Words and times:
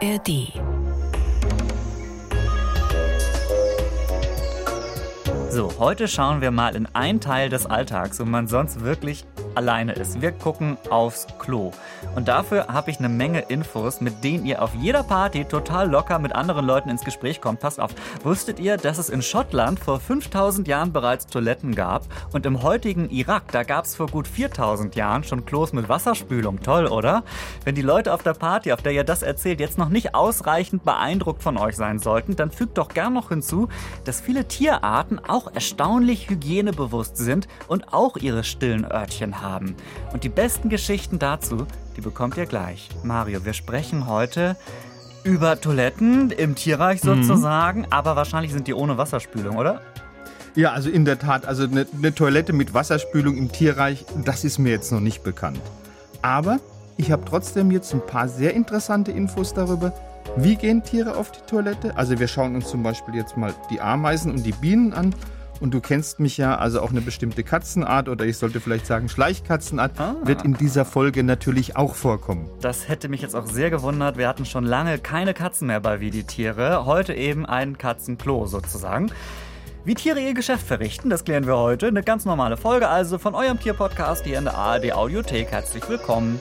ARD. 0.00 0.52
So, 5.50 5.72
heute 5.80 6.06
schauen 6.06 6.40
wir 6.40 6.52
mal 6.52 6.76
in 6.76 6.86
einen 6.94 7.20
Teil 7.20 7.48
des 7.48 7.66
Alltags, 7.66 8.20
wo 8.20 8.24
man 8.24 8.46
sonst 8.46 8.82
wirklich 8.82 9.24
alleine 9.54 9.92
ist. 9.92 10.20
Wir 10.20 10.32
gucken 10.32 10.76
aufs 10.90 11.26
Klo. 11.38 11.72
Und 12.14 12.28
dafür 12.28 12.68
habe 12.68 12.90
ich 12.90 12.98
eine 12.98 13.08
Menge 13.08 13.40
Infos, 13.40 14.00
mit 14.00 14.22
denen 14.24 14.44
ihr 14.44 14.62
auf 14.62 14.74
jeder 14.74 15.02
Party 15.02 15.44
total 15.44 15.88
locker 15.88 16.18
mit 16.18 16.34
anderen 16.34 16.66
Leuten 16.66 16.88
ins 16.88 17.04
Gespräch 17.04 17.40
kommt. 17.40 17.60
Passt 17.60 17.80
auf. 17.80 17.90
Wusstet 18.22 18.60
ihr, 18.60 18.76
dass 18.76 18.98
es 18.98 19.08
in 19.08 19.22
Schottland 19.22 19.78
vor 19.78 20.00
5000 20.00 20.68
Jahren 20.68 20.92
bereits 20.92 21.26
Toiletten 21.26 21.74
gab? 21.74 22.06
Und 22.32 22.46
im 22.46 22.62
heutigen 22.62 23.10
Irak, 23.10 23.52
da 23.52 23.62
gab 23.62 23.84
es 23.84 23.96
vor 23.96 24.06
gut 24.06 24.28
4000 24.28 24.94
Jahren 24.94 25.24
schon 25.24 25.44
Klos 25.44 25.72
mit 25.72 25.88
Wasserspülung. 25.88 26.60
Toll, 26.60 26.86
oder? 26.86 27.24
Wenn 27.64 27.74
die 27.74 27.82
Leute 27.82 28.12
auf 28.12 28.22
der 28.22 28.34
Party, 28.34 28.72
auf 28.72 28.82
der 28.82 28.92
ihr 28.92 29.04
das 29.04 29.22
erzählt, 29.22 29.60
jetzt 29.60 29.78
noch 29.78 29.88
nicht 29.88 30.14
ausreichend 30.14 30.84
beeindruckt 30.84 31.42
von 31.42 31.56
euch 31.56 31.76
sein 31.76 31.98
sollten, 31.98 32.36
dann 32.36 32.50
fügt 32.50 32.78
doch 32.78 32.88
gern 32.88 33.14
noch 33.14 33.28
hinzu, 33.28 33.68
dass 34.04 34.20
viele 34.20 34.46
Tierarten 34.46 35.18
auch 35.18 35.52
erstaunlich 35.52 36.28
hygienebewusst 36.28 37.16
sind 37.16 37.48
und 37.66 37.92
auch 37.92 38.16
ihre 38.16 38.44
stillen 38.44 38.84
Örtchen 38.84 39.40
haben. 39.40 39.47
Und 40.12 40.24
die 40.24 40.28
besten 40.28 40.68
Geschichten 40.68 41.18
dazu, 41.18 41.66
die 41.96 42.00
bekommt 42.00 42.36
ihr 42.36 42.46
gleich. 42.46 42.88
Mario, 43.02 43.44
wir 43.44 43.52
sprechen 43.52 44.06
heute 44.06 44.56
über 45.24 45.60
Toiletten 45.60 46.30
im 46.30 46.54
Tierreich 46.54 47.00
sozusagen, 47.00 47.80
mhm. 47.80 47.86
aber 47.90 48.16
wahrscheinlich 48.16 48.52
sind 48.52 48.66
die 48.66 48.74
ohne 48.74 48.98
Wasserspülung, 48.98 49.56
oder? 49.56 49.80
Ja, 50.54 50.72
also 50.72 50.90
in 50.90 51.04
der 51.04 51.18
Tat, 51.18 51.46
also 51.46 51.64
eine, 51.64 51.86
eine 51.96 52.14
Toilette 52.14 52.52
mit 52.52 52.74
Wasserspülung 52.74 53.36
im 53.36 53.52
Tierreich, 53.52 54.04
das 54.24 54.44
ist 54.44 54.58
mir 54.58 54.70
jetzt 54.70 54.90
noch 54.90 55.00
nicht 55.00 55.22
bekannt. 55.22 55.60
Aber 56.22 56.58
ich 56.96 57.12
habe 57.12 57.24
trotzdem 57.24 57.70
jetzt 57.70 57.92
ein 57.94 58.04
paar 58.04 58.28
sehr 58.28 58.54
interessante 58.54 59.12
Infos 59.12 59.54
darüber, 59.54 59.92
wie 60.36 60.56
gehen 60.56 60.82
Tiere 60.82 61.16
auf 61.16 61.30
die 61.30 61.40
Toilette. 61.46 61.96
Also 61.96 62.18
wir 62.18 62.28
schauen 62.28 62.54
uns 62.54 62.68
zum 62.68 62.82
Beispiel 62.82 63.14
jetzt 63.14 63.36
mal 63.36 63.54
die 63.70 63.80
Ameisen 63.80 64.32
und 64.32 64.44
die 64.44 64.52
Bienen 64.52 64.92
an 64.92 65.14
und 65.60 65.72
du 65.74 65.80
kennst 65.80 66.20
mich 66.20 66.36
ja, 66.36 66.56
also 66.56 66.80
auch 66.80 66.90
eine 66.90 67.00
bestimmte 67.00 67.42
Katzenart 67.42 68.08
oder 68.08 68.24
ich 68.24 68.38
sollte 68.38 68.60
vielleicht 68.60 68.86
sagen 68.86 69.08
Schleichkatzenart 69.08 69.92
ah. 69.98 70.14
wird 70.24 70.44
in 70.44 70.54
dieser 70.54 70.84
Folge 70.84 71.22
natürlich 71.22 71.76
auch 71.76 71.94
vorkommen. 71.94 72.48
Das 72.60 72.88
hätte 72.88 73.08
mich 73.08 73.22
jetzt 73.22 73.34
auch 73.34 73.46
sehr 73.46 73.70
gewundert. 73.70 74.16
Wir 74.16 74.28
hatten 74.28 74.44
schon 74.44 74.64
lange 74.64 74.98
keine 74.98 75.34
Katzen 75.34 75.66
mehr 75.66 75.80
bei 75.80 76.00
Wie 76.00 76.10
die 76.10 76.24
Tiere. 76.24 76.86
Heute 76.86 77.14
eben 77.14 77.46
ein 77.46 77.78
Katzenklo 77.78 78.46
sozusagen. 78.46 79.10
Wie 79.84 79.94
Tiere 79.94 80.20
ihr 80.20 80.34
Geschäft 80.34 80.66
verrichten, 80.66 81.08
das 81.08 81.24
klären 81.24 81.46
wir 81.46 81.56
heute. 81.56 81.86
Eine 81.86 82.02
ganz 82.02 82.24
normale 82.24 82.56
Folge 82.56 82.88
also 82.88 83.18
von 83.18 83.34
eurem 83.34 83.58
Tierpodcast 83.58 84.24
hier 84.24 84.38
in 84.38 84.44
der 84.44 84.54
ARD 84.54 84.92
Audiothek. 84.92 85.50
Herzlich 85.50 85.88
willkommen. 85.88 86.38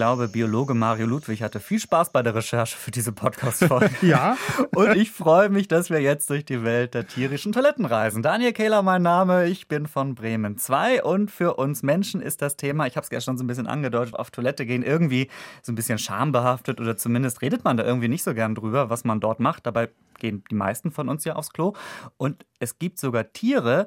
Glaube, 0.00 0.28
Biologe 0.28 0.72
Mario 0.72 1.04
Ludwig 1.04 1.42
hatte 1.42 1.60
viel 1.60 1.78
Spaß 1.78 2.10
bei 2.10 2.22
der 2.22 2.34
Recherche 2.34 2.74
für 2.74 2.90
diese 2.90 3.12
Podcast-Folge. 3.12 3.90
ja. 4.00 4.34
Und 4.74 4.96
ich 4.96 5.10
freue 5.10 5.50
mich, 5.50 5.68
dass 5.68 5.90
wir 5.90 6.00
jetzt 6.00 6.30
durch 6.30 6.46
die 6.46 6.64
Welt 6.64 6.94
der 6.94 7.06
tierischen 7.06 7.52
Toiletten 7.52 7.84
reisen. 7.84 8.22
Daniel 8.22 8.54
Kehler, 8.54 8.80
mein 8.80 9.02
Name. 9.02 9.44
Ich 9.48 9.68
bin 9.68 9.86
von 9.86 10.14
Bremen 10.14 10.56
2 10.56 11.02
und 11.02 11.30
für 11.30 11.56
uns 11.56 11.82
Menschen 11.82 12.22
ist 12.22 12.40
das 12.40 12.56
Thema, 12.56 12.86
ich 12.86 12.96
habe 12.96 13.04
es 13.04 13.10
ja 13.10 13.20
schon 13.20 13.36
so 13.36 13.44
ein 13.44 13.46
bisschen 13.46 13.66
angedeutet, 13.66 14.14
auf 14.14 14.30
Toilette 14.30 14.64
gehen 14.64 14.82
irgendwie 14.82 15.28
so 15.60 15.70
ein 15.70 15.74
bisschen 15.74 15.98
schambehaftet 15.98 16.80
oder 16.80 16.96
zumindest 16.96 17.42
redet 17.42 17.64
man 17.64 17.76
da 17.76 17.84
irgendwie 17.84 18.08
nicht 18.08 18.22
so 18.22 18.32
gern 18.32 18.54
drüber, 18.54 18.88
was 18.88 19.04
man 19.04 19.20
dort 19.20 19.38
macht. 19.38 19.66
Dabei 19.66 19.90
gehen 20.18 20.42
die 20.50 20.54
meisten 20.54 20.92
von 20.92 21.10
uns 21.10 21.26
ja 21.26 21.36
aufs 21.36 21.52
Klo. 21.52 21.74
Und 22.16 22.46
es 22.58 22.78
gibt 22.78 22.98
sogar 22.98 23.34
Tiere, 23.34 23.86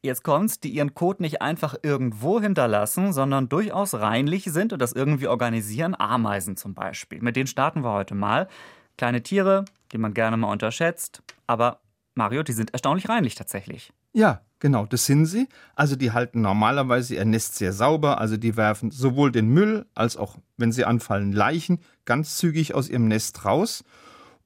Jetzt 0.00 0.22
kommt's, 0.22 0.60
die 0.60 0.70
ihren 0.70 0.94
Code 0.94 1.22
nicht 1.22 1.42
einfach 1.42 1.74
irgendwo 1.82 2.40
hinterlassen, 2.40 3.12
sondern 3.12 3.48
durchaus 3.48 3.94
reinlich 3.94 4.44
sind 4.44 4.72
und 4.72 4.80
das 4.80 4.92
irgendwie 4.92 5.26
organisieren. 5.26 5.96
Ameisen 5.98 6.56
zum 6.56 6.74
Beispiel. 6.74 7.20
Mit 7.20 7.34
denen 7.34 7.48
starten 7.48 7.82
wir 7.82 7.92
heute 7.92 8.14
mal. 8.14 8.48
Kleine 8.96 9.22
Tiere, 9.22 9.64
die 9.90 9.98
man 9.98 10.14
gerne 10.14 10.36
mal 10.36 10.52
unterschätzt. 10.52 11.22
Aber 11.48 11.80
Mario, 12.14 12.44
die 12.44 12.52
sind 12.52 12.72
erstaunlich 12.72 13.08
reinlich 13.08 13.34
tatsächlich. 13.34 13.92
Ja, 14.12 14.42
genau, 14.60 14.86
das 14.86 15.04
sind 15.06 15.26
sie. 15.26 15.48
Also 15.74 15.96
die 15.96 16.12
halten 16.12 16.42
normalerweise 16.42 17.16
ihr 17.16 17.24
Nest 17.24 17.56
sehr 17.56 17.72
sauber. 17.72 18.20
Also 18.20 18.36
die 18.36 18.56
werfen 18.56 18.92
sowohl 18.92 19.32
den 19.32 19.48
Müll 19.48 19.86
als 19.94 20.16
auch, 20.16 20.36
wenn 20.56 20.70
sie 20.70 20.84
anfallen, 20.84 21.32
Leichen 21.32 21.80
ganz 22.04 22.36
zügig 22.36 22.74
aus 22.74 22.88
ihrem 22.88 23.08
Nest 23.08 23.44
raus. 23.44 23.84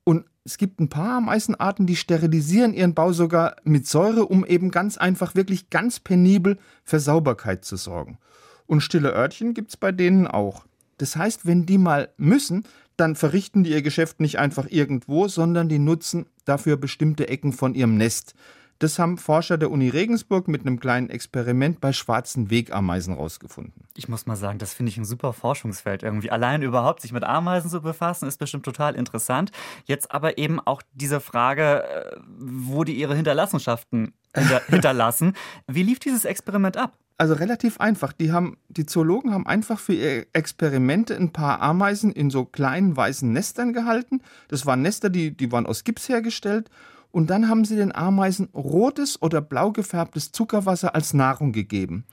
Und 0.04 0.24
es 0.44 0.58
gibt 0.58 0.80
ein 0.80 0.88
paar 0.88 1.18
Ameisenarten, 1.18 1.86
die 1.86 1.96
sterilisieren 1.96 2.74
ihren 2.74 2.94
Bau 2.94 3.12
sogar 3.12 3.56
mit 3.64 3.86
Säure, 3.86 4.26
um 4.26 4.44
eben 4.44 4.70
ganz 4.70 4.98
einfach, 4.98 5.34
wirklich 5.34 5.70
ganz 5.70 6.00
penibel 6.00 6.58
für 6.84 6.98
Sauberkeit 6.98 7.64
zu 7.64 7.76
sorgen. 7.76 8.18
Und 8.66 8.80
stille 8.80 9.12
Örtchen 9.12 9.54
gibt 9.54 9.70
es 9.70 9.76
bei 9.76 9.92
denen 9.92 10.26
auch. 10.26 10.64
Das 10.98 11.16
heißt, 11.16 11.46
wenn 11.46 11.66
die 11.66 11.78
mal 11.78 12.10
müssen, 12.16 12.64
dann 12.96 13.14
verrichten 13.14 13.64
die 13.64 13.70
ihr 13.70 13.82
Geschäft 13.82 14.20
nicht 14.20 14.38
einfach 14.38 14.66
irgendwo, 14.68 15.28
sondern 15.28 15.68
die 15.68 15.78
nutzen 15.78 16.26
dafür 16.44 16.76
bestimmte 16.76 17.28
Ecken 17.28 17.52
von 17.52 17.74
ihrem 17.74 17.96
Nest. 17.96 18.34
Das 18.82 18.98
haben 18.98 19.16
Forscher 19.16 19.58
der 19.58 19.70
Uni 19.70 19.88
Regensburg 19.88 20.48
mit 20.48 20.62
einem 20.62 20.80
kleinen 20.80 21.08
Experiment 21.08 21.80
bei 21.80 21.92
schwarzen 21.92 22.50
Wegameisen 22.50 23.14
rausgefunden. 23.14 23.84
Ich 23.94 24.08
muss 24.08 24.26
mal 24.26 24.34
sagen, 24.34 24.58
das 24.58 24.74
finde 24.74 24.90
ich 24.90 24.96
ein 24.96 25.04
super 25.04 25.32
Forschungsfeld 25.32 26.02
irgendwie. 26.02 26.32
Allein 26.32 26.62
überhaupt 26.62 27.00
sich 27.00 27.12
mit 27.12 27.22
Ameisen 27.22 27.70
zu 27.70 27.80
befassen, 27.80 28.26
ist 28.26 28.38
bestimmt 28.38 28.64
total 28.64 28.96
interessant. 28.96 29.52
Jetzt 29.84 30.10
aber 30.10 30.36
eben 30.36 30.58
auch 30.58 30.82
diese 30.94 31.20
Frage, 31.20 31.84
äh, 31.84 32.16
wo 32.26 32.82
die 32.82 32.94
ihre 32.94 33.14
Hinterlassenschaften 33.14 34.14
hinter 34.36 34.60
hinterlassen. 34.66 35.34
Wie 35.68 35.84
lief 35.84 36.00
dieses 36.00 36.24
Experiment 36.24 36.76
ab? 36.76 36.98
Also 37.18 37.34
relativ 37.34 37.78
einfach. 37.78 38.12
Die, 38.12 38.32
haben, 38.32 38.56
die 38.68 38.86
Zoologen 38.86 39.32
haben 39.32 39.46
einfach 39.46 39.78
für 39.78 39.94
ihre 39.94 40.26
Experimente 40.32 41.14
ein 41.14 41.32
paar 41.32 41.62
Ameisen 41.62 42.10
in 42.10 42.30
so 42.30 42.46
kleinen 42.46 42.96
weißen 42.96 43.32
Nestern 43.32 43.74
gehalten. 43.74 44.22
Das 44.48 44.66
waren 44.66 44.82
Nester, 44.82 45.08
die, 45.08 45.30
die 45.36 45.52
waren 45.52 45.66
aus 45.66 45.84
Gips 45.84 46.08
hergestellt 46.08 46.68
und 47.12 47.30
dann 47.30 47.48
haben 47.48 47.64
sie 47.64 47.76
den 47.76 47.94
Ameisen 47.94 48.48
rotes 48.54 49.20
oder 49.22 49.40
blau 49.40 49.70
gefärbtes 49.70 50.32
Zuckerwasser 50.32 50.94
als 50.94 51.14
Nahrung 51.14 51.52
gegeben. 51.52 52.04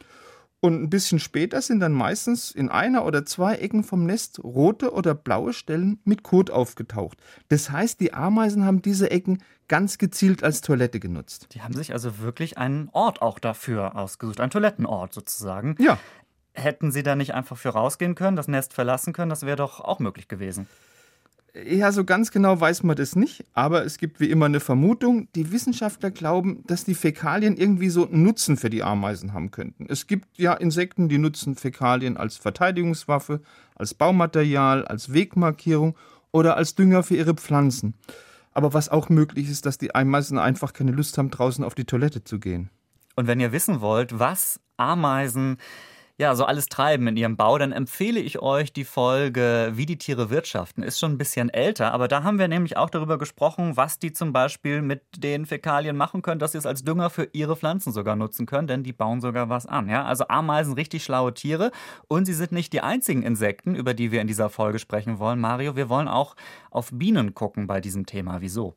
Und 0.62 0.82
ein 0.84 0.90
bisschen 0.90 1.20
später 1.20 1.62
sind 1.62 1.80
dann 1.80 1.94
meistens 1.94 2.52
in 2.52 2.68
einer 2.68 3.06
oder 3.06 3.26
zwei 3.26 3.56
Ecken 3.56 3.86
vom 3.86 4.06
Nest 4.06 4.44
rote 4.44 4.92
oder 4.92 5.16
blaue 5.16 5.54
Stellen 5.54 6.02
mit 6.04 6.22
Kot 6.22 6.52
aufgetaucht. 6.52 7.18
Das 7.48 7.72
heißt, 7.72 8.02
die 8.02 8.14
Ameisen 8.14 8.66
haben 8.66 8.82
diese 8.82 9.10
Ecken 9.10 9.42
ganz 9.70 9.98
gezielt 9.98 10.44
als 10.44 10.60
Toilette 10.60 11.00
genutzt. 11.00 11.48
Die 11.52 11.62
haben 11.62 11.74
sich 11.74 11.94
also 11.94 12.20
wirklich 12.20 12.58
einen 12.58 12.90
Ort 12.92 13.22
auch 13.22 13.40
dafür 13.40 13.96
ausgesucht, 13.96 14.42
einen 14.42 14.52
Toilettenort 14.52 15.14
sozusagen. 15.14 15.78
Ja. 15.80 15.98
Hätten 16.52 16.92
sie 16.92 17.04
da 17.04 17.16
nicht 17.16 17.34
einfach 17.34 17.56
für 17.56 17.70
rausgehen 17.70 18.16
können, 18.16 18.36
das 18.36 18.50
Nest 18.50 18.74
verlassen 18.74 19.14
können, 19.14 19.30
das 19.30 19.46
wäre 19.46 19.56
doch 19.56 19.80
auch 19.80 20.00
möglich 20.00 20.28
gewesen. 20.28 20.68
Ja, 21.54 21.92
so 21.92 22.06
ganz 22.06 22.32
genau 22.32 22.60
weiß 22.60 22.84
man 22.84 22.96
das 22.96 23.16
nicht, 23.16 23.44
aber 23.54 23.84
es 23.84 23.98
gibt 23.98 24.20
wie 24.20 24.30
immer 24.30 24.46
eine 24.46 24.60
Vermutung. 24.60 25.28
Die 25.34 25.52
Wissenschaftler 25.52 26.12
glauben, 26.12 26.64
dass 26.68 26.84
die 26.86 26.94
Fäkalien 26.94 27.58
irgendwie 27.58 27.90
so 27.90 28.08
einen 28.08 28.24
Nutzen 28.24 28.56
für 28.56 28.70
die 28.70 28.84
Ameisen 28.84 29.34
haben 29.34 29.50
könnten. 29.50 29.88
Es 29.90 30.06
gibt 30.06 30.38
ja 30.38 30.54
Insekten, 30.54 31.10
die 31.10 31.18
nutzen 31.18 31.56
Fäkalien 31.56 32.18
als 32.18 32.38
Verteidigungswaffe, 32.38 33.42
als 33.76 33.94
Baumaterial, 33.96 34.86
als 34.86 35.12
Wegmarkierung 35.14 35.96
oder 36.32 36.56
als 36.56 36.76
Dünger 36.76 37.02
für 37.02 37.16
ihre 37.16 37.34
Pflanzen. 37.34 37.96
Aber 38.52 38.74
was 38.74 38.90
auch 38.90 39.10
möglich 39.10 39.50
ist, 39.50 39.66
dass 39.66 39.78
die 39.78 39.96
Ameisen 39.96 40.38
einfach 40.38 40.74
keine 40.74 40.92
Lust 40.92 41.18
haben, 41.18 41.32
draußen 41.32 41.64
auf 41.64 41.76
die 41.76 41.86
Toilette 41.86 42.24
zu 42.24 42.40
gehen. 42.40 42.70
Und 43.16 43.28
wenn 43.28 43.40
ihr 43.40 43.52
wissen 43.52 43.82
wollt, 43.82 44.20
was 44.20 44.60
Ameisen 44.78 45.58
ja, 46.20 46.36
so 46.36 46.44
alles 46.44 46.68
treiben 46.68 47.08
in 47.08 47.16
ihrem 47.16 47.38
Bau, 47.38 47.58
dann 47.58 47.72
empfehle 47.72 48.20
ich 48.20 48.40
euch 48.40 48.74
die 48.74 48.84
Folge 48.84 49.72
Wie 49.76 49.86
die 49.86 49.98
Tiere 49.98 50.30
wirtschaften. 50.30 50.84
Ist 50.84 51.00
schon 51.00 51.14
ein 51.14 51.18
bisschen 51.18 51.50
älter, 51.50 51.94
aber 51.94 52.10
da 52.10 52.24
haben 52.24 52.38
wir 52.38 52.50
nämlich 52.50 52.76
auch 52.76 52.90
darüber 52.90 53.18
gesprochen, 53.18 53.78
was 53.78 54.00
die 54.00 54.12
zum 54.12 54.34
Beispiel 54.34 54.82
mit 54.82 55.02
den 55.16 55.46
Fäkalien 55.46 55.96
machen 55.96 56.22
können, 56.22 56.40
dass 56.40 56.52
sie 56.52 56.58
es 56.58 56.66
als 56.66 56.84
Dünger 56.84 57.10
für 57.10 57.30
ihre 57.32 57.56
Pflanzen 57.56 57.94
sogar 57.94 58.18
nutzen 58.18 58.46
können, 58.46 58.68
denn 58.68 58.84
die 58.84 58.92
bauen 58.92 59.22
sogar 59.22 59.48
was 59.48 59.66
an. 59.66 59.88
Ja? 59.88 60.04
Also 60.04 60.28
Ameisen, 60.28 60.74
richtig 60.74 61.06
schlaue 61.06 61.34
Tiere 61.34 61.72
und 62.10 62.26
sie 62.26 62.34
sind 62.34 62.52
nicht 62.52 62.74
die 62.74 62.82
einzigen 62.82 63.24
Insekten, 63.24 63.74
über 63.74 63.94
die 63.94 64.12
wir 64.12 64.20
in 64.20 64.28
dieser 64.28 64.50
Folge 64.50 64.80
sprechen 64.80 65.20
wollen. 65.20 65.40
Mario, 65.40 65.78
wir 65.78 65.88
wollen 65.88 66.10
auch 66.10 66.36
auf 66.70 66.90
Bienen 66.92 67.34
gucken 67.34 67.66
bei 67.66 67.80
diesem 67.80 68.06
Thema. 68.06 68.42
Wieso? 68.42 68.76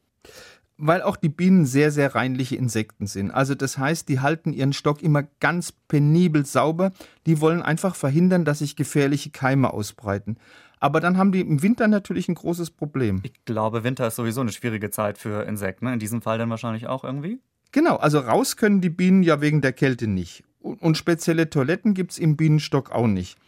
Weil 0.79 1.03
auch 1.03 1.17
die 1.17 1.29
Bienen 1.29 1.67
sehr, 1.67 1.91
sehr 1.91 2.15
reinliche 2.15 2.57
Insekten 2.57 3.07
sind. 3.07 3.31
Also 3.31 3.55
das 3.55 3.79
heißt, 3.79 4.09
die 4.09 4.21
halten 4.21 4.53
ihren 4.53 4.73
Stock 4.73 5.03
immer 5.03 5.25
ganz 5.41 5.73
penibel 5.73 6.45
sauber. 6.45 6.93
Die 7.27 7.41
wollen 7.41 7.63
einfach 7.63 7.95
verhindern, 7.95 8.45
dass 8.45 8.61
sich 8.61 8.77
gefährliche 8.77 9.31
Keime 9.31 9.73
ausbreiten. 9.73 10.37
Aber 10.81 10.99
dann 11.01 11.17
haben 11.17 11.31
die 11.31 11.41
im 11.41 11.63
Winter 11.63 11.87
natürlich 11.87 12.29
ein 12.29 12.35
großes 12.35 12.71
Problem. 12.71 13.21
Ich 13.23 13.45
glaube, 13.45 13.85
Winter 13.85 14.09
ist 14.09 14.17
sowieso 14.17 14.41
eine 14.41 14.51
schwierige 14.51 14.91
Zeit 14.91 15.17
für 15.17 15.45
Insekten. 15.47 15.85
Ne? 15.85 15.93
In 15.93 16.01
diesem 16.01 16.23
Fall 16.23 16.39
dann 16.39 16.51
wahrscheinlich 16.51 16.89
auch 16.89 17.05
irgendwie? 17.05 17.39
Genau, 17.71 17.97
also 17.97 18.19
raus 18.19 18.57
können 18.57 18.81
die 18.81 18.91
Bienen 18.91 19.23
ja 19.23 19.41
wegen 19.41 19.61
der 19.61 19.73
Kälte 19.73 20.09
nicht. 20.09 20.43
Und 20.61 20.99
spezielle 20.99 21.49
Toiletten 21.49 21.95
gibt 21.95 22.13
es 22.13 22.19
im 22.19 22.37
Bienenstock 22.37 22.91
auch 22.91 23.07
nicht. 23.07 23.39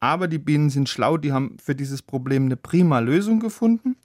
Aber 0.00 0.28
die 0.28 0.38
Bienen 0.38 0.68
sind 0.68 0.88
schlau, 0.88 1.16
die 1.16 1.32
haben 1.32 1.56
für 1.62 1.74
dieses 1.74 2.02
Problem 2.02 2.46
eine 2.46 2.56
prima 2.56 2.98
Lösung 2.98 3.40
gefunden. 3.40 3.96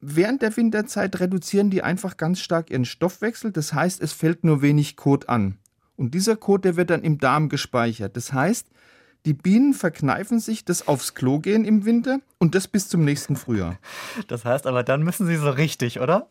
Während 0.00 0.42
der 0.42 0.56
Winterzeit 0.56 1.18
reduzieren 1.20 1.70
die 1.70 1.82
einfach 1.82 2.16
ganz 2.16 2.40
stark 2.40 2.70
ihren 2.70 2.84
Stoffwechsel. 2.84 3.52
Das 3.52 3.72
heißt, 3.72 4.00
es 4.00 4.12
fällt 4.12 4.44
nur 4.44 4.62
wenig 4.62 4.96
Kot 4.96 5.28
an. 5.28 5.58
Und 5.96 6.14
dieser 6.14 6.36
Kot, 6.36 6.64
der 6.64 6.76
wird 6.76 6.90
dann 6.90 7.02
im 7.02 7.18
Darm 7.18 7.48
gespeichert. 7.48 8.16
Das 8.16 8.32
heißt, 8.32 8.68
die 9.24 9.34
Bienen 9.34 9.74
verkneifen 9.74 10.38
sich 10.38 10.64
das 10.64 10.86
aufs 10.86 11.14
Klo 11.14 11.40
gehen 11.40 11.64
im 11.64 11.84
Winter 11.84 12.20
und 12.38 12.54
das 12.54 12.68
bis 12.68 12.88
zum 12.88 13.04
nächsten 13.04 13.34
Frühjahr. 13.34 13.78
Das 14.28 14.44
heißt 14.44 14.66
aber, 14.66 14.84
dann 14.84 15.02
müssen 15.02 15.26
sie 15.26 15.36
so 15.36 15.50
richtig, 15.50 16.00
oder? 16.00 16.28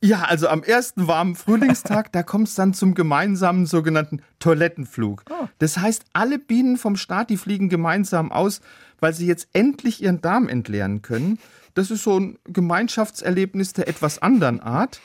Ja, 0.00 0.24
also 0.24 0.48
am 0.48 0.62
ersten 0.62 1.06
warmen 1.06 1.34
Frühlingstag, 1.34 2.12
da 2.12 2.22
kommt 2.22 2.48
es 2.48 2.54
dann 2.54 2.74
zum 2.74 2.94
gemeinsamen 2.94 3.64
sogenannten 3.64 4.20
Toilettenflug. 4.38 5.24
Oh. 5.30 5.48
Das 5.58 5.78
heißt, 5.78 6.04
alle 6.12 6.38
Bienen 6.38 6.76
vom 6.76 6.96
Staat, 6.96 7.30
die 7.30 7.38
fliegen 7.38 7.70
gemeinsam 7.70 8.30
aus, 8.30 8.60
weil 9.00 9.14
sie 9.14 9.26
jetzt 9.26 9.48
endlich 9.54 10.02
ihren 10.02 10.20
Darm 10.20 10.48
entleeren 10.48 11.00
können. 11.00 11.38
Das 11.74 11.90
ist 11.90 12.04
so 12.04 12.18
ein 12.18 12.38
Gemeinschaftserlebnis 12.44 13.72
der 13.72 13.88
etwas 13.88 14.20
anderen 14.20 14.60
Art. 14.60 15.00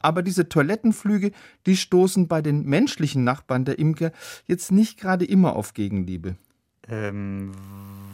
Aber 0.00 0.22
diese 0.22 0.48
Toilettenflüge, 0.48 1.32
die 1.66 1.76
stoßen 1.76 2.28
bei 2.28 2.40
den 2.40 2.64
menschlichen 2.64 3.24
Nachbarn 3.24 3.64
der 3.64 3.78
Imker 3.78 4.12
jetzt 4.46 4.70
nicht 4.70 4.98
gerade 5.00 5.24
immer 5.24 5.56
auf 5.56 5.74
Gegenliebe. 5.74 6.36
Ähm, 6.88 7.52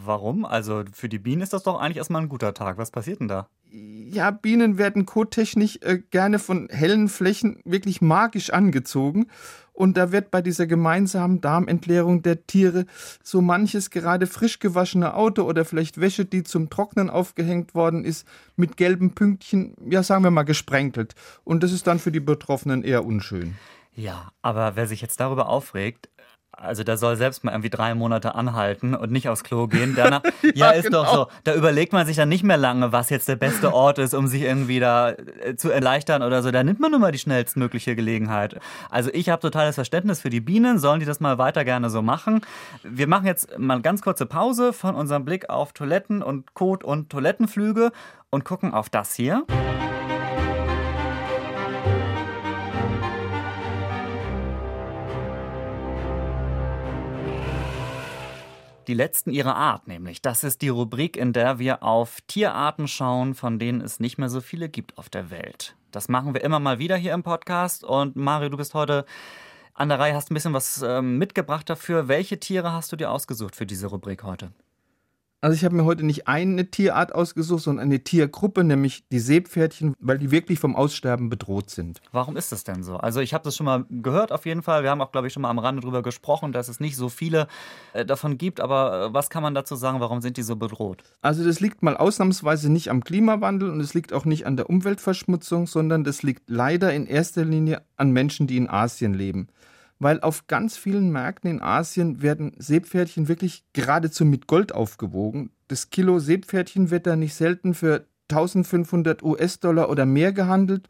warum? 0.03 0.45
Also 0.45 0.83
für 0.91 1.09
die 1.09 1.19
Bienen 1.19 1.41
ist 1.41 1.53
das 1.53 1.63
doch 1.63 1.79
eigentlich 1.79 1.97
erstmal 1.97 2.23
ein 2.23 2.29
guter 2.29 2.53
Tag. 2.53 2.77
Was 2.77 2.91
passiert 2.91 3.19
denn 3.19 3.27
da? 3.27 3.47
Ja, 3.71 4.31
Bienen 4.31 4.77
werden 4.77 5.05
kottechnisch 5.05 5.79
äh, 5.81 5.99
gerne 6.09 6.39
von 6.39 6.69
hellen 6.69 7.07
Flächen 7.07 7.59
wirklich 7.65 8.01
magisch 8.01 8.51
angezogen. 8.51 9.27
Und 9.75 9.97
da 9.97 10.11
wird 10.11 10.31
bei 10.31 10.41
dieser 10.41 10.67
gemeinsamen 10.67 11.41
Darmentleerung 11.41 12.21
der 12.23 12.47
Tiere 12.47 12.85
so 13.21 13.41
manches 13.41 13.89
gerade 13.89 14.25
frisch 14.25 14.59
gewaschene 14.59 15.13
Auto 15.13 15.43
oder 15.43 15.65
vielleicht 15.65 15.99
Wäsche, 15.99 16.25
die 16.25 16.43
zum 16.43 16.69
Trocknen 16.69 17.09
aufgehängt 17.09 17.75
worden 17.75 18.05
ist, 18.05 18.25
mit 18.55 18.77
gelben 18.77 19.13
Pünktchen, 19.13 19.75
ja 19.89 20.01
sagen 20.01 20.23
wir 20.23 20.31
mal, 20.31 20.43
gesprenkelt. 20.43 21.13
Und 21.43 21.61
das 21.61 21.73
ist 21.73 21.87
dann 21.87 21.99
für 21.99 22.11
die 22.11 22.21
Betroffenen 22.21 22.83
eher 22.83 23.05
unschön. 23.05 23.55
Ja, 23.93 24.31
aber 24.41 24.75
wer 24.75 24.87
sich 24.87 25.01
jetzt 25.01 25.19
darüber 25.19 25.47
aufregt, 25.49 26.09
also 26.57 26.83
der 26.83 26.97
soll 26.97 27.15
selbst 27.15 27.43
mal 27.43 27.51
irgendwie 27.51 27.69
drei 27.69 27.93
Monate 27.95 28.35
anhalten 28.35 28.95
und 28.95 29.11
nicht 29.11 29.29
aufs 29.29 29.43
Klo 29.43 29.67
gehen. 29.67 29.93
Danach, 29.95 30.23
ja, 30.41 30.51
ja, 30.53 30.71
ist 30.71 30.85
genau. 30.85 31.03
doch 31.03 31.13
so. 31.13 31.27
Da 31.43 31.53
überlegt 31.53 31.93
man 31.93 32.05
sich 32.05 32.15
dann 32.15 32.29
nicht 32.29 32.43
mehr 32.43 32.57
lange, 32.57 32.91
was 32.91 33.09
jetzt 33.09 33.27
der 33.27 33.35
beste 33.35 33.73
Ort 33.73 33.99
ist, 33.99 34.13
um 34.13 34.27
sich 34.27 34.41
irgendwie 34.41 34.79
da 34.79 35.11
äh, 35.11 35.55
zu 35.55 35.69
erleichtern 35.69 36.23
oder 36.23 36.41
so. 36.43 36.51
Da 36.51 36.63
nimmt 36.63 36.79
man 36.79 36.91
nur 36.91 36.99
mal 36.99 37.11
die 37.11 37.19
schnellstmögliche 37.19 37.95
Gelegenheit. 37.95 38.59
Also 38.89 39.09
ich 39.13 39.29
habe 39.29 39.41
totales 39.41 39.75
Verständnis 39.75 40.21
für 40.21 40.29
die 40.29 40.41
Bienen, 40.41 40.79
sollen 40.79 40.99
die 40.99 41.05
das 41.05 41.19
mal 41.19 41.37
weiter 41.37 41.65
gerne 41.65 41.89
so 41.89 42.01
machen. 42.01 42.41
Wir 42.83 43.07
machen 43.07 43.25
jetzt 43.25 43.57
mal 43.57 43.81
ganz 43.81 44.01
kurze 44.01 44.25
Pause 44.25 44.73
von 44.73 44.95
unserem 44.95 45.25
Blick 45.25 45.49
auf 45.49 45.73
Toiletten 45.73 46.21
und 46.21 46.53
Kot 46.53 46.83
und 46.83 47.09
Toilettenflüge 47.09 47.91
und 48.29 48.45
gucken 48.45 48.73
auf 48.73 48.89
das 48.89 49.15
hier. 49.15 49.45
Die 58.87 58.93
letzten 58.93 59.31
ihrer 59.31 59.55
Art 59.55 59.87
nämlich. 59.87 60.21
Das 60.21 60.43
ist 60.43 60.61
die 60.61 60.69
Rubrik, 60.69 61.17
in 61.17 61.33
der 61.33 61.59
wir 61.59 61.81
auf 61.81 62.21
Tierarten 62.27 62.87
schauen, 62.87 63.33
von 63.33 63.57
denen 63.57 63.81
es 63.81 63.99
nicht 63.99 64.17
mehr 64.17 64.29
so 64.29 64.41
viele 64.41 64.69
gibt 64.69 64.97
auf 64.97 65.09
der 65.09 65.29
Welt. 65.31 65.75
Das 65.91 66.09
machen 66.09 66.33
wir 66.33 66.43
immer 66.43 66.59
mal 66.59 66.77
wieder 66.77 66.97
hier 66.97 67.13
im 67.13 67.23
Podcast. 67.23 67.83
Und 67.83 68.15
Mario, 68.15 68.49
du 68.49 68.57
bist 68.57 68.73
heute 68.73 69.05
an 69.73 69.89
der 69.89 69.99
Reihe, 69.99 70.13
hast 70.13 70.29
ein 70.29 70.33
bisschen 70.35 70.53
was 70.53 70.81
ähm, 70.81 71.17
mitgebracht 71.17 71.69
dafür. 71.69 72.07
Welche 72.07 72.39
Tiere 72.39 72.71
hast 72.71 72.91
du 72.91 72.95
dir 72.95 73.11
ausgesucht 73.11 73.55
für 73.55 73.65
diese 73.65 73.87
Rubrik 73.87 74.23
heute? 74.23 74.51
Also 75.45 75.53
ich 75.53 75.63
habe 75.63 75.75
mir 75.75 75.85
heute 75.85 76.03
nicht 76.03 76.27
eine 76.27 76.71
Tierart 76.71 77.13
ausgesucht, 77.13 77.61
sondern 77.61 77.85
eine 77.85 77.99
Tiergruppe, 77.99 78.63
nämlich 78.63 79.07
die 79.09 79.19
Seepferdchen, 79.19 79.93
weil 79.99 80.17
die 80.17 80.31
wirklich 80.31 80.57
vom 80.57 80.75
Aussterben 80.75 81.29
bedroht 81.29 81.69
sind. 81.69 82.01
Warum 82.11 82.35
ist 82.35 82.51
das 82.51 82.63
denn 82.63 82.81
so? 82.81 82.97
Also 82.97 83.19
ich 83.19 83.31
habe 83.35 83.43
das 83.43 83.55
schon 83.55 83.67
mal 83.67 83.85
gehört 83.91 84.31
auf 84.31 84.47
jeden 84.47 84.63
Fall. 84.63 84.81
Wir 84.81 84.89
haben 84.89 85.01
auch, 85.01 85.11
glaube 85.11 85.27
ich, 85.27 85.33
schon 85.33 85.43
mal 85.43 85.51
am 85.51 85.59
Rande 85.59 85.81
darüber 85.81 86.01
gesprochen, 86.01 86.51
dass 86.51 86.67
es 86.67 86.79
nicht 86.79 86.95
so 86.95 87.09
viele 87.09 87.45
äh, 87.93 88.03
davon 88.07 88.39
gibt. 88.39 88.59
Aber 88.59 89.09
äh, 89.09 89.13
was 89.13 89.29
kann 89.29 89.43
man 89.43 89.53
dazu 89.53 89.75
sagen? 89.75 89.99
Warum 89.99 90.19
sind 90.19 90.37
die 90.37 90.41
so 90.41 90.55
bedroht? 90.55 91.03
Also 91.21 91.43
das 91.43 91.59
liegt 91.59 91.83
mal 91.83 91.95
ausnahmsweise 91.95 92.71
nicht 92.71 92.89
am 92.89 93.03
Klimawandel 93.03 93.69
und 93.69 93.79
es 93.81 93.93
liegt 93.93 94.13
auch 94.13 94.25
nicht 94.25 94.47
an 94.47 94.57
der 94.57 94.67
Umweltverschmutzung, 94.67 95.67
sondern 95.67 96.03
das 96.03 96.23
liegt 96.23 96.49
leider 96.49 96.91
in 96.91 97.05
erster 97.05 97.45
Linie 97.45 97.83
an 97.97 98.09
Menschen, 98.09 98.47
die 98.47 98.57
in 98.57 98.67
Asien 98.67 99.13
leben 99.13 99.49
weil 99.99 100.19
auf 100.21 100.47
ganz 100.47 100.77
vielen 100.77 101.11
Märkten 101.11 101.49
in 101.49 101.61
Asien 101.61 102.21
werden 102.21 102.53
Seepferdchen 102.57 103.27
wirklich 103.27 103.63
geradezu 103.73 104.25
mit 104.25 104.47
Gold 104.47 104.73
aufgewogen. 104.73 105.51
Das 105.67 105.89
Kilo 105.89 106.19
Seepferdchen 106.19 106.91
wird 106.91 107.07
da 107.07 107.15
nicht 107.15 107.33
selten 107.33 107.73
für 107.73 108.05
1500 108.29 109.23
US-Dollar 109.23 109.89
oder 109.89 110.05
mehr 110.05 110.33
gehandelt, 110.33 110.89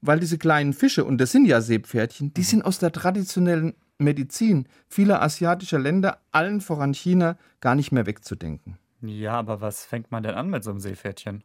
weil 0.00 0.20
diese 0.20 0.38
kleinen 0.38 0.72
Fische, 0.72 1.04
und 1.04 1.18
das 1.18 1.32
sind 1.32 1.46
ja 1.46 1.60
Seepferdchen, 1.60 2.34
die 2.34 2.42
mhm. 2.42 2.46
sind 2.46 2.64
aus 2.64 2.78
der 2.78 2.92
traditionellen 2.92 3.74
Medizin 3.98 4.68
vieler 4.88 5.22
asiatischer 5.22 5.78
Länder, 5.78 6.18
allen 6.32 6.60
voran 6.60 6.94
China, 6.94 7.38
gar 7.60 7.74
nicht 7.74 7.92
mehr 7.92 8.06
wegzudenken. 8.06 8.78
Ja, 9.00 9.32
aber 9.32 9.60
was 9.60 9.84
fängt 9.84 10.10
man 10.10 10.22
denn 10.22 10.34
an 10.34 10.50
mit 10.50 10.64
so 10.64 10.70
einem 10.70 10.80
Seepferdchen? 10.80 11.44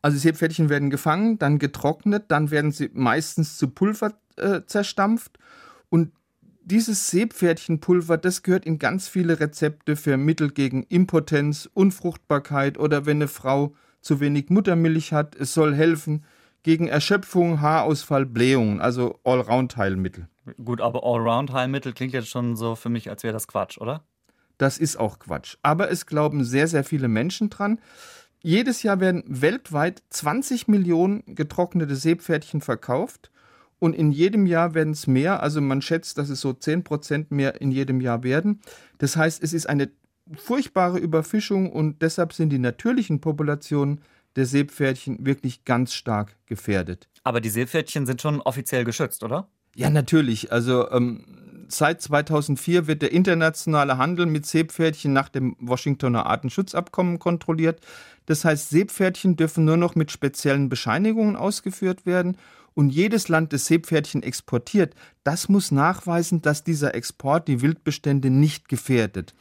Also 0.00 0.18
Seepferdchen 0.18 0.68
werden 0.68 0.90
gefangen, 0.90 1.38
dann 1.38 1.58
getrocknet, 1.58 2.24
dann 2.28 2.50
werden 2.50 2.72
sie 2.72 2.90
meistens 2.92 3.56
zu 3.56 3.68
Pulver 3.68 4.14
äh, 4.36 4.62
zerstampft 4.66 5.38
und 5.92 6.10
dieses 6.64 7.10
Seepferdchenpulver, 7.10 8.16
das 8.16 8.42
gehört 8.42 8.64
in 8.64 8.78
ganz 8.78 9.08
viele 9.08 9.40
Rezepte 9.40 9.94
für 9.94 10.16
Mittel 10.16 10.50
gegen 10.50 10.84
Impotenz, 10.84 11.68
Unfruchtbarkeit 11.74 12.78
oder 12.78 13.04
wenn 13.04 13.18
eine 13.18 13.28
Frau 13.28 13.74
zu 14.00 14.18
wenig 14.18 14.48
Muttermilch 14.48 15.12
hat. 15.12 15.36
Es 15.36 15.52
soll 15.52 15.74
helfen 15.74 16.24
gegen 16.62 16.88
Erschöpfung, 16.88 17.60
Haarausfall, 17.60 18.24
Blähungen, 18.24 18.80
also 18.80 19.20
Allround-Heilmittel. 19.24 20.28
Gut, 20.64 20.80
aber 20.80 21.04
Allround-Heilmittel 21.04 21.92
klingt 21.92 22.14
jetzt 22.14 22.30
schon 22.30 22.56
so 22.56 22.74
für 22.74 22.88
mich, 22.88 23.10
als 23.10 23.22
wäre 23.22 23.34
das 23.34 23.46
Quatsch, 23.46 23.76
oder? 23.76 24.02
Das 24.56 24.78
ist 24.78 24.96
auch 24.96 25.18
Quatsch. 25.18 25.58
Aber 25.60 25.90
es 25.90 26.06
glauben 26.06 26.42
sehr, 26.42 26.68
sehr 26.68 26.84
viele 26.84 27.08
Menschen 27.08 27.50
dran. 27.50 27.80
Jedes 28.42 28.82
Jahr 28.82 28.98
werden 28.98 29.24
weltweit 29.26 30.02
20 30.08 30.68
Millionen 30.68 31.22
getrocknete 31.26 31.96
Seepferdchen 31.96 32.62
verkauft 32.62 33.30
und 33.82 33.96
in 33.96 34.12
jedem 34.12 34.46
Jahr 34.46 34.74
werden 34.74 34.92
es 34.92 35.08
mehr. 35.08 35.42
Also 35.42 35.60
man 35.60 35.82
schätzt, 35.82 36.16
dass 36.16 36.28
es 36.28 36.40
so 36.40 36.52
10 36.52 36.84
Prozent 36.84 37.32
mehr 37.32 37.60
in 37.60 37.72
jedem 37.72 38.00
Jahr 38.00 38.22
werden. 38.22 38.60
Das 38.98 39.16
heißt, 39.16 39.42
es 39.42 39.52
ist 39.52 39.68
eine 39.68 39.90
furchtbare 40.36 40.98
Überfischung 40.98 41.72
und 41.72 42.00
deshalb 42.00 42.32
sind 42.32 42.50
die 42.50 42.60
natürlichen 42.60 43.20
Populationen 43.20 44.00
der 44.36 44.46
Seepferdchen 44.46 45.26
wirklich 45.26 45.64
ganz 45.64 45.94
stark 45.94 46.36
gefährdet. 46.46 47.08
Aber 47.24 47.40
die 47.40 47.48
Seepferdchen 47.48 48.06
sind 48.06 48.22
schon 48.22 48.40
offiziell 48.40 48.84
geschützt, 48.84 49.24
oder? 49.24 49.48
Ja, 49.74 49.90
natürlich. 49.90 50.52
Also 50.52 50.88
ähm, 50.92 51.24
seit 51.66 52.00
2004 52.02 52.86
wird 52.86 53.02
der 53.02 53.10
internationale 53.10 53.98
Handel 53.98 54.26
mit 54.26 54.46
Seepferdchen 54.46 55.12
nach 55.12 55.28
dem 55.28 55.56
Washingtoner 55.58 56.26
Artenschutzabkommen 56.26 57.18
kontrolliert. 57.18 57.80
Das 58.26 58.44
heißt, 58.44 58.70
Seepferdchen 58.70 59.34
dürfen 59.34 59.64
nur 59.64 59.76
noch 59.76 59.96
mit 59.96 60.12
speziellen 60.12 60.68
Bescheinigungen 60.68 61.34
ausgeführt 61.34 62.06
werden 62.06 62.36
und 62.74 62.90
jedes 62.90 63.28
Land, 63.28 63.52
das 63.52 63.66
Seepferdchen 63.66 64.22
exportiert, 64.22 64.94
das 65.24 65.48
muss 65.48 65.70
nachweisen, 65.70 66.42
dass 66.42 66.64
dieser 66.64 66.94
Export 66.94 67.48
die 67.48 67.60
Wildbestände 67.60 68.30
nicht 68.30 68.68
gefährdet. 68.68 69.34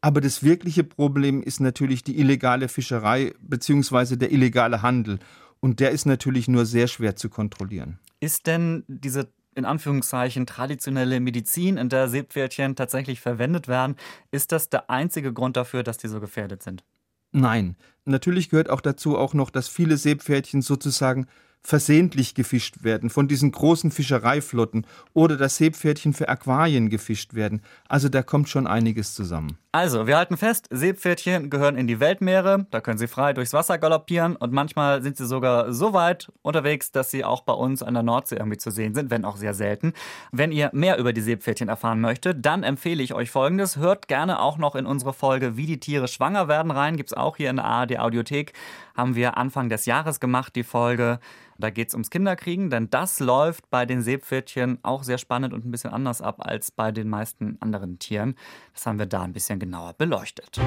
Aber 0.00 0.20
das 0.20 0.42
wirkliche 0.42 0.84
Problem 0.84 1.42
ist 1.42 1.60
natürlich 1.60 2.04
die 2.04 2.18
illegale 2.18 2.68
Fischerei 2.68 3.34
bzw. 3.40 4.16
der 4.16 4.32
illegale 4.32 4.82
Handel. 4.82 5.18
Und 5.60 5.80
der 5.80 5.90
ist 5.90 6.06
natürlich 6.06 6.46
nur 6.46 6.66
sehr 6.66 6.86
schwer 6.86 7.16
zu 7.16 7.28
kontrollieren. 7.28 7.98
Ist 8.20 8.46
denn 8.46 8.84
diese 8.86 9.28
in 9.54 9.64
Anführungszeichen 9.64 10.46
traditionelle 10.46 11.18
Medizin, 11.18 11.78
in 11.78 11.88
der 11.88 12.08
Seepferdchen 12.08 12.76
tatsächlich 12.76 13.20
verwendet 13.20 13.66
werden, 13.66 13.96
ist 14.30 14.52
das 14.52 14.70
der 14.70 14.88
einzige 14.88 15.32
Grund 15.32 15.56
dafür, 15.56 15.82
dass 15.82 15.98
die 15.98 16.06
so 16.06 16.20
gefährdet 16.20 16.62
sind? 16.62 16.84
Nein. 17.32 17.76
Natürlich 18.04 18.50
gehört 18.50 18.70
auch 18.70 18.80
dazu 18.80 19.18
auch 19.18 19.34
noch, 19.34 19.50
dass 19.50 19.68
viele 19.68 19.96
Seepferdchen 19.96 20.62
sozusagen 20.62 21.26
versehentlich 21.62 22.34
gefischt 22.34 22.82
werden 22.82 23.10
von 23.10 23.28
diesen 23.28 23.52
großen 23.52 23.90
Fischereiflotten 23.90 24.86
oder 25.12 25.36
das 25.36 25.56
Seepferdchen 25.56 26.14
für 26.14 26.28
Aquarien 26.28 26.88
gefischt 26.88 27.34
werden. 27.34 27.62
Also 27.88 28.08
da 28.08 28.22
kommt 28.22 28.48
schon 28.48 28.66
einiges 28.66 29.14
zusammen. 29.14 29.58
Also, 29.70 30.06
wir 30.06 30.16
halten 30.16 30.38
fest, 30.38 30.66
Seepferdchen 30.70 31.50
gehören 31.50 31.76
in 31.76 31.86
die 31.86 32.00
Weltmeere, 32.00 32.66
da 32.70 32.80
können 32.80 32.96
sie 32.96 33.06
frei 33.06 33.34
durchs 33.34 33.52
Wasser 33.52 33.76
galoppieren 33.76 34.34
und 34.34 34.50
manchmal 34.50 35.02
sind 35.02 35.18
sie 35.18 35.26
sogar 35.26 35.74
so 35.74 35.92
weit 35.92 36.32
unterwegs, 36.40 36.90
dass 36.90 37.10
sie 37.10 37.22
auch 37.22 37.42
bei 37.42 37.52
uns 37.52 37.82
an 37.82 37.92
der 37.92 38.02
Nordsee 38.02 38.36
irgendwie 38.36 38.56
zu 38.56 38.70
sehen 38.70 38.94
sind, 38.94 39.10
wenn 39.10 39.26
auch 39.26 39.36
sehr 39.36 39.52
selten. 39.52 39.92
Wenn 40.32 40.52
ihr 40.52 40.70
mehr 40.72 40.96
über 40.96 41.12
die 41.12 41.20
Seepferdchen 41.20 41.68
erfahren 41.68 42.00
möchtet, 42.00 42.46
dann 42.46 42.62
empfehle 42.62 43.02
ich 43.02 43.12
euch 43.12 43.30
folgendes. 43.30 43.76
Hört 43.76 44.08
gerne 44.08 44.40
auch 44.40 44.56
noch 44.56 44.74
in 44.74 44.86
unsere 44.86 45.12
Folge 45.12 45.58
Wie 45.58 45.66
die 45.66 45.80
Tiere 45.80 46.08
schwanger 46.08 46.48
werden 46.48 46.70
rein, 46.70 46.96
gibt 46.96 47.10
es 47.10 47.16
auch 47.16 47.36
hier 47.36 47.50
in 47.50 47.56
der 47.56 47.66
ARD 47.66 47.98
Audiothek. 47.98 48.54
Haben 48.96 49.16
wir 49.16 49.36
Anfang 49.36 49.68
des 49.68 49.84
Jahres 49.84 50.18
gemacht, 50.18 50.56
die 50.56 50.64
Folge. 50.64 51.20
Da 51.60 51.70
geht 51.70 51.88
es 51.88 51.94
ums 51.94 52.10
Kinderkriegen, 52.10 52.70
denn 52.70 52.88
das 52.88 53.18
läuft 53.18 53.68
bei 53.68 53.84
den 53.84 54.00
Seepferdchen 54.00 54.78
auch 54.82 55.02
sehr 55.02 55.18
spannend 55.18 55.52
und 55.52 55.64
ein 55.64 55.72
bisschen 55.72 55.90
anders 55.90 56.22
ab 56.22 56.36
als 56.38 56.70
bei 56.70 56.92
den 56.92 57.08
meisten 57.08 57.56
anderen 57.58 57.98
Tieren. 57.98 58.36
Das 58.74 58.86
haben 58.86 59.00
wir 59.00 59.06
da 59.06 59.22
ein 59.22 59.32
bisschen 59.32 59.57
nochmal 59.58 59.94
genauer 59.94 59.94
beleuchtet. 59.94 60.58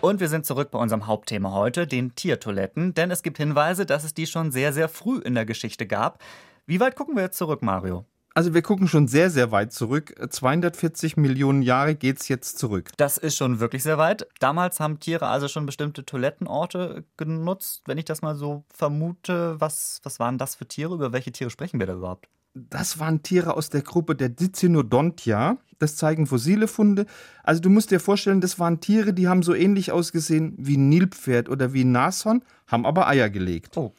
Und 0.00 0.18
wir 0.18 0.28
sind 0.28 0.46
zurück 0.46 0.70
bei 0.70 0.78
unserem 0.78 1.06
Hauptthema 1.06 1.52
heute, 1.52 1.86
den 1.86 2.14
Tiertoiletten, 2.14 2.94
denn 2.94 3.10
es 3.10 3.22
gibt 3.22 3.36
Hinweise, 3.36 3.84
dass 3.84 4.04
es 4.04 4.14
die 4.14 4.26
schon 4.26 4.50
sehr, 4.50 4.72
sehr 4.72 4.88
früh 4.88 5.18
in 5.18 5.34
der 5.34 5.44
Geschichte 5.44 5.86
gab. 5.86 6.22
Wie 6.66 6.80
weit 6.80 6.96
gucken 6.96 7.16
wir 7.16 7.24
jetzt 7.24 7.36
zurück, 7.36 7.60
Mario? 7.60 8.06
Also 8.32 8.54
wir 8.54 8.62
gucken 8.62 8.86
schon 8.86 9.08
sehr, 9.08 9.28
sehr 9.28 9.50
weit 9.50 9.72
zurück. 9.72 10.14
240 10.30 11.16
Millionen 11.16 11.62
Jahre 11.62 11.96
geht 11.96 12.20
es 12.20 12.28
jetzt 12.28 12.58
zurück. 12.58 12.90
Das 12.96 13.18
ist 13.18 13.36
schon 13.36 13.58
wirklich 13.58 13.82
sehr 13.82 13.98
weit. 13.98 14.28
Damals 14.38 14.78
haben 14.78 15.00
Tiere 15.00 15.26
also 15.26 15.48
schon 15.48 15.66
bestimmte 15.66 16.04
Toilettenorte 16.04 17.04
genutzt. 17.16 17.82
Wenn 17.86 17.98
ich 17.98 18.04
das 18.04 18.22
mal 18.22 18.36
so 18.36 18.64
vermute, 18.72 19.60
was, 19.60 20.00
was 20.04 20.20
waren 20.20 20.38
das 20.38 20.54
für 20.54 20.66
Tiere? 20.66 20.94
Über 20.94 21.12
welche 21.12 21.32
Tiere 21.32 21.50
sprechen 21.50 21.80
wir 21.80 21.86
da 21.86 21.94
überhaupt? 21.94 22.28
Das 22.54 22.98
waren 22.98 23.22
Tiere 23.22 23.56
aus 23.56 23.70
der 23.70 23.82
Gruppe 23.82 24.14
der 24.14 24.28
Dicynodontia. 24.28 25.58
Das 25.78 25.96
zeigen 25.96 26.26
fossile 26.26 26.68
Funde. 26.68 27.06
Also 27.42 27.60
du 27.60 27.70
musst 27.70 27.90
dir 27.90 28.00
vorstellen, 28.00 28.40
das 28.40 28.58
waren 28.58 28.80
Tiere, 28.80 29.12
die 29.12 29.28
haben 29.28 29.42
so 29.42 29.54
ähnlich 29.54 29.92
ausgesehen 29.92 30.54
wie 30.58 30.76
ein 30.76 30.88
Nilpferd 30.88 31.48
oder 31.48 31.72
wie 31.72 31.84
ein 31.84 31.92
Nashorn, 31.92 32.44
haben 32.66 32.86
aber 32.86 33.08
Eier 33.08 33.30
gelegt. 33.30 33.76
Oh. 33.76 33.94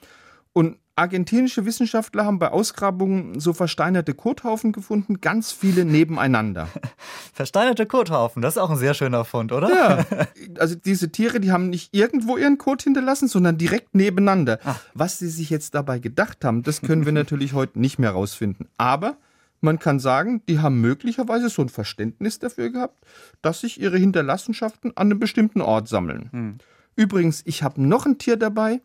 Und 0.54 0.78
argentinische 0.96 1.66
Wissenschaftler 1.66 2.26
haben 2.26 2.40
bei 2.40 2.50
Ausgrabungen 2.50 3.40
so 3.40 3.54
versteinerte 3.54 4.14
Kothaufen 4.14 4.72
gefunden, 4.72 5.22
ganz 5.22 5.52
viele 5.52 5.86
nebeneinander. 5.86 6.68
Versteinerte 7.34 7.86
Kothaufen, 7.86 8.42
das 8.42 8.56
ist 8.56 8.62
auch 8.62 8.70
ein 8.70 8.78
sehr 8.78 8.94
schöner 8.94 9.26
Fund, 9.26 9.52
oder? 9.52 9.70
Ja. 9.70 10.06
Also 10.60 10.76
diese 10.76 11.12
Tiere, 11.12 11.40
die 11.40 11.52
haben 11.52 11.70
nicht 11.70 11.94
irgendwo 11.94 12.38
ihren 12.38 12.58
Kot 12.58 12.84
hinterlassen, 12.84 13.28
sondern 13.28 13.58
direkt 13.58 13.96
nebeneinander. 13.96 14.60
Ach. 14.64 14.80
Was 14.94 15.18
sie 15.18 15.30
sich 15.30 15.50
jetzt 15.50 15.74
dabei 15.76 16.00
gedacht 16.00 16.44
haben, 16.44 16.64
das 16.64 16.82
können 16.82 17.06
wir 17.06 17.12
natürlich 17.12 17.54
heute 17.54 17.80
nicht 17.80 18.00
mehr 18.00 18.12
rausfinden. 18.12 18.68
Aber 18.78 19.18
man 19.62 19.80
kann 19.80 20.00
sagen, 20.00 20.42
die 20.48 20.60
haben 20.60 20.82
möglicherweise 20.82 21.50
so 21.50 21.62
ein 21.62 21.70
Verständnis 21.70 22.40
dafür 22.40 22.70
gehabt, 22.70 23.06
dass 23.42 23.62
sich 23.62 23.80
ihre 23.80 23.98
Hinterlassenschaften 23.98 24.96
an 24.98 25.08
einem 25.08 25.20
bestimmten 25.20 25.62
Ort 25.62 25.88
sammeln. 25.88 26.30
Hm. 26.32 26.58
Übrigens, 26.96 27.42
ich 27.46 27.64
habe 27.64 27.82
noch 27.82 28.06
ein 28.06 28.18
Tier 28.18 28.36
dabei, 28.38 28.82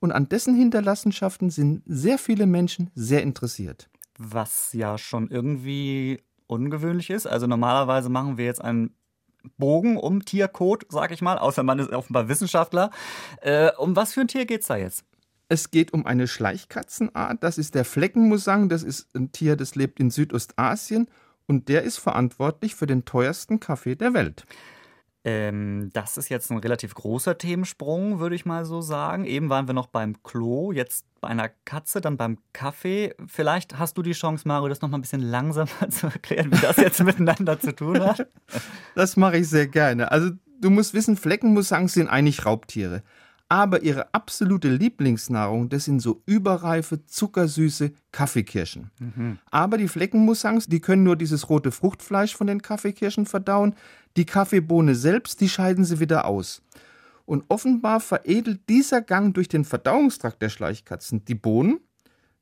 und 0.00 0.12
an 0.12 0.28
dessen 0.28 0.54
Hinterlassenschaften 0.54 1.50
sind 1.50 1.82
sehr 1.86 2.18
viele 2.18 2.46
Menschen 2.46 2.90
sehr 2.94 3.22
interessiert. 3.22 3.88
Was 4.18 4.72
ja 4.72 4.98
schon 4.98 5.28
irgendwie 5.28 6.20
ungewöhnlich 6.46 7.10
ist. 7.10 7.26
Also 7.26 7.46
normalerweise 7.46 8.08
machen 8.08 8.36
wir 8.36 8.46
jetzt 8.46 8.62
einen 8.62 8.94
Bogen 9.56 9.96
um 9.96 10.24
Tiercode, 10.24 10.84
sag 10.88 11.12
ich 11.12 11.22
mal, 11.22 11.38
außer 11.38 11.62
man 11.62 11.78
ist 11.78 11.90
offenbar 11.90 12.28
Wissenschaftler. 12.28 12.90
Äh, 13.40 13.70
um 13.78 13.96
was 13.96 14.12
für 14.12 14.22
ein 14.22 14.28
Tier 14.28 14.46
geht 14.46 14.62
es 14.62 14.66
da 14.66 14.76
jetzt? 14.76 15.04
Es 15.48 15.70
geht 15.70 15.92
um 15.92 16.06
eine 16.06 16.28
Schleichkatzenart. 16.28 17.42
Das 17.42 17.58
ist 17.58 17.74
der 17.74 17.84
Fleckenmusang. 17.84 18.68
Das 18.68 18.82
ist 18.82 19.14
ein 19.16 19.32
Tier, 19.32 19.56
das 19.56 19.74
lebt 19.74 19.98
in 19.98 20.10
Südostasien 20.10 21.08
und 21.46 21.68
der 21.68 21.82
ist 21.82 21.98
verantwortlich 21.98 22.74
für 22.74 22.86
den 22.86 23.04
teuersten 23.04 23.58
Kaffee 23.58 23.96
der 23.96 24.14
Welt. 24.14 24.44
Ähm, 25.22 25.90
das 25.92 26.16
ist 26.16 26.30
jetzt 26.30 26.50
ein 26.50 26.58
relativ 26.58 26.94
großer 26.94 27.36
Themensprung, 27.36 28.20
würde 28.20 28.34
ich 28.34 28.46
mal 28.46 28.64
so 28.64 28.80
sagen. 28.80 29.24
Eben 29.24 29.50
waren 29.50 29.66
wir 29.66 29.74
noch 29.74 29.88
beim 29.88 30.22
Klo, 30.22 30.72
jetzt 30.72 31.04
bei 31.20 31.28
einer 31.28 31.50
Katze, 31.66 32.00
dann 32.00 32.16
beim 32.16 32.38
Kaffee. 32.54 33.14
Vielleicht 33.26 33.78
hast 33.78 33.98
du 33.98 34.02
die 34.02 34.12
Chance, 34.12 34.48
Mario, 34.48 34.68
das 34.68 34.80
noch 34.80 34.88
mal 34.88 34.96
ein 34.96 35.02
bisschen 35.02 35.20
langsamer 35.20 35.68
zu 35.90 36.06
erklären, 36.06 36.50
wie 36.52 36.60
das 36.60 36.78
jetzt 36.78 37.02
miteinander 37.02 37.60
zu 37.60 37.74
tun 37.74 38.00
hat. 38.00 38.26
Das 38.94 39.16
mache 39.16 39.38
ich 39.38 39.48
sehr 39.48 39.68
gerne. 39.68 40.10
Also 40.10 40.30
du 40.60 40.70
musst 40.70 40.94
wissen, 40.94 41.16
Fleckenmusangs 41.16 41.92
sind 41.92 42.08
eigentlich 42.08 42.44
Raubtiere. 42.44 43.02
Aber 43.48 43.82
ihre 43.82 44.14
absolute 44.14 44.68
Lieblingsnahrung, 44.68 45.68
das 45.68 45.84
sind 45.84 45.98
so 46.00 46.22
überreife, 46.24 47.04
zuckersüße 47.04 47.90
Kaffeekirschen. 48.12 48.92
Mhm. 49.00 49.38
Aber 49.50 49.76
die 49.76 49.88
Fleckenmusangs, 49.88 50.68
die 50.68 50.80
können 50.80 51.02
nur 51.02 51.16
dieses 51.16 51.48
rote 51.48 51.72
Fruchtfleisch 51.72 52.36
von 52.36 52.46
den 52.46 52.62
Kaffeekirschen 52.62 53.26
verdauen. 53.26 53.74
Die 54.16 54.26
Kaffeebohne 54.26 54.94
selbst, 54.94 55.40
die 55.40 55.48
scheiden 55.48 55.84
sie 55.84 56.00
wieder 56.00 56.26
aus. 56.26 56.62
Und 57.24 57.44
offenbar 57.48 58.00
veredelt 58.00 58.68
dieser 58.68 59.02
Gang 59.02 59.34
durch 59.34 59.48
den 59.48 59.64
Verdauungstrakt 59.64 60.42
der 60.42 60.48
Schleichkatzen 60.48 61.24
die 61.24 61.36
Bohnen, 61.36 61.80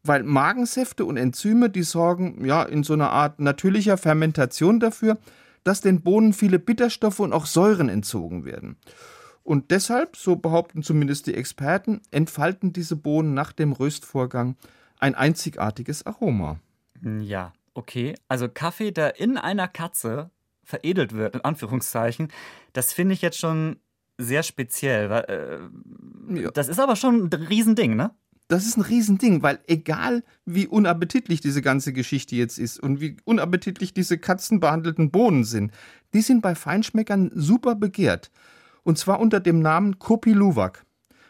weil 0.02 0.22
Magensäfte 0.22 1.04
und 1.04 1.16
Enzyme, 1.16 1.68
die 1.68 1.82
sorgen 1.82 2.44
ja 2.44 2.62
in 2.62 2.82
so 2.84 2.94
einer 2.94 3.10
Art 3.10 3.38
natürlicher 3.40 3.98
Fermentation 3.98 4.80
dafür, 4.80 5.18
dass 5.64 5.82
den 5.82 6.00
Bohnen 6.00 6.32
viele 6.32 6.58
Bitterstoffe 6.58 7.20
und 7.20 7.32
auch 7.32 7.44
Säuren 7.44 7.90
entzogen 7.90 8.44
werden. 8.46 8.76
Und 9.42 9.70
deshalb, 9.70 10.16
so 10.16 10.36
behaupten 10.36 10.82
zumindest 10.82 11.26
die 11.26 11.34
Experten, 11.34 12.00
entfalten 12.10 12.72
diese 12.72 12.96
Bohnen 12.96 13.34
nach 13.34 13.52
dem 13.52 13.72
Röstvorgang 13.72 14.56
ein 14.98 15.14
einzigartiges 15.14 16.06
Aroma. 16.06 16.60
Ja, 17.20 17.52
okay. 17.74 18.14
Also 18.28 18.48
Kaffee, 18.48 18.90
der 18.90 19.20
in 19.20 19.36
einer 19.36 19.68
Katze 19.68 20.30
veredelt 20.68 21.14
wird, 21.14 21.34
in 21.34 21.40
Anführungszeichen, 21.40 22.28
das 22.74 22.92
finde 22.92 23.14
ich 23.14 23.22
jetzt 23.22 23.38
schon 23.38 23.76
sehr 24.18 24.42
speziell. 24.42 25.08
Weil, 25.08 25.24
äh, 25.24 26.42
ja. 26.42 26.50
Das 26.50 26.68
ist 26.68 26.78
aber 26.78 26.94
schon 26.94 27.30
ein 27.32 27.32
Riesending, 27.32 27.96
ne? 27.96 28.10
Das 28.48 28.66
ist 28.66 28.76
ein 28.76 28.82
Riesending, 28.82 29.42
weil 29.42 29.60
egal 29.66 30.24
wie 30.46 30.66
unappetitlich 30.66 31.40
diese 31.40 31.60
ganze 31.60 31.92
Geschichte 31.92 32.34
jetzt 32.34 32.58
ist 32.58 32.80
und 32.80 33.00
wie 33.00 33.16
unappetitlich 33.24 33.92
diese 33.92 34.18
katzenbehandelten 34.18 35.10
Bohnen 35.10 35.44
sind, 35.44 35.72
die 36.14 36.22
sind 36.22 36.40
bei 36.40 36.54
Feinschmeckern 36.54 37.30
super 37.34 37.74
begehrt. 37.74 38.30
Und 38.84 38.98
zwar 38.98 39.20
unter 39.20 39.40
dem 39.40 39.60
Namen 39.60 39.98
Kopi 39.98 40.32
Luwak. 40.32 40.84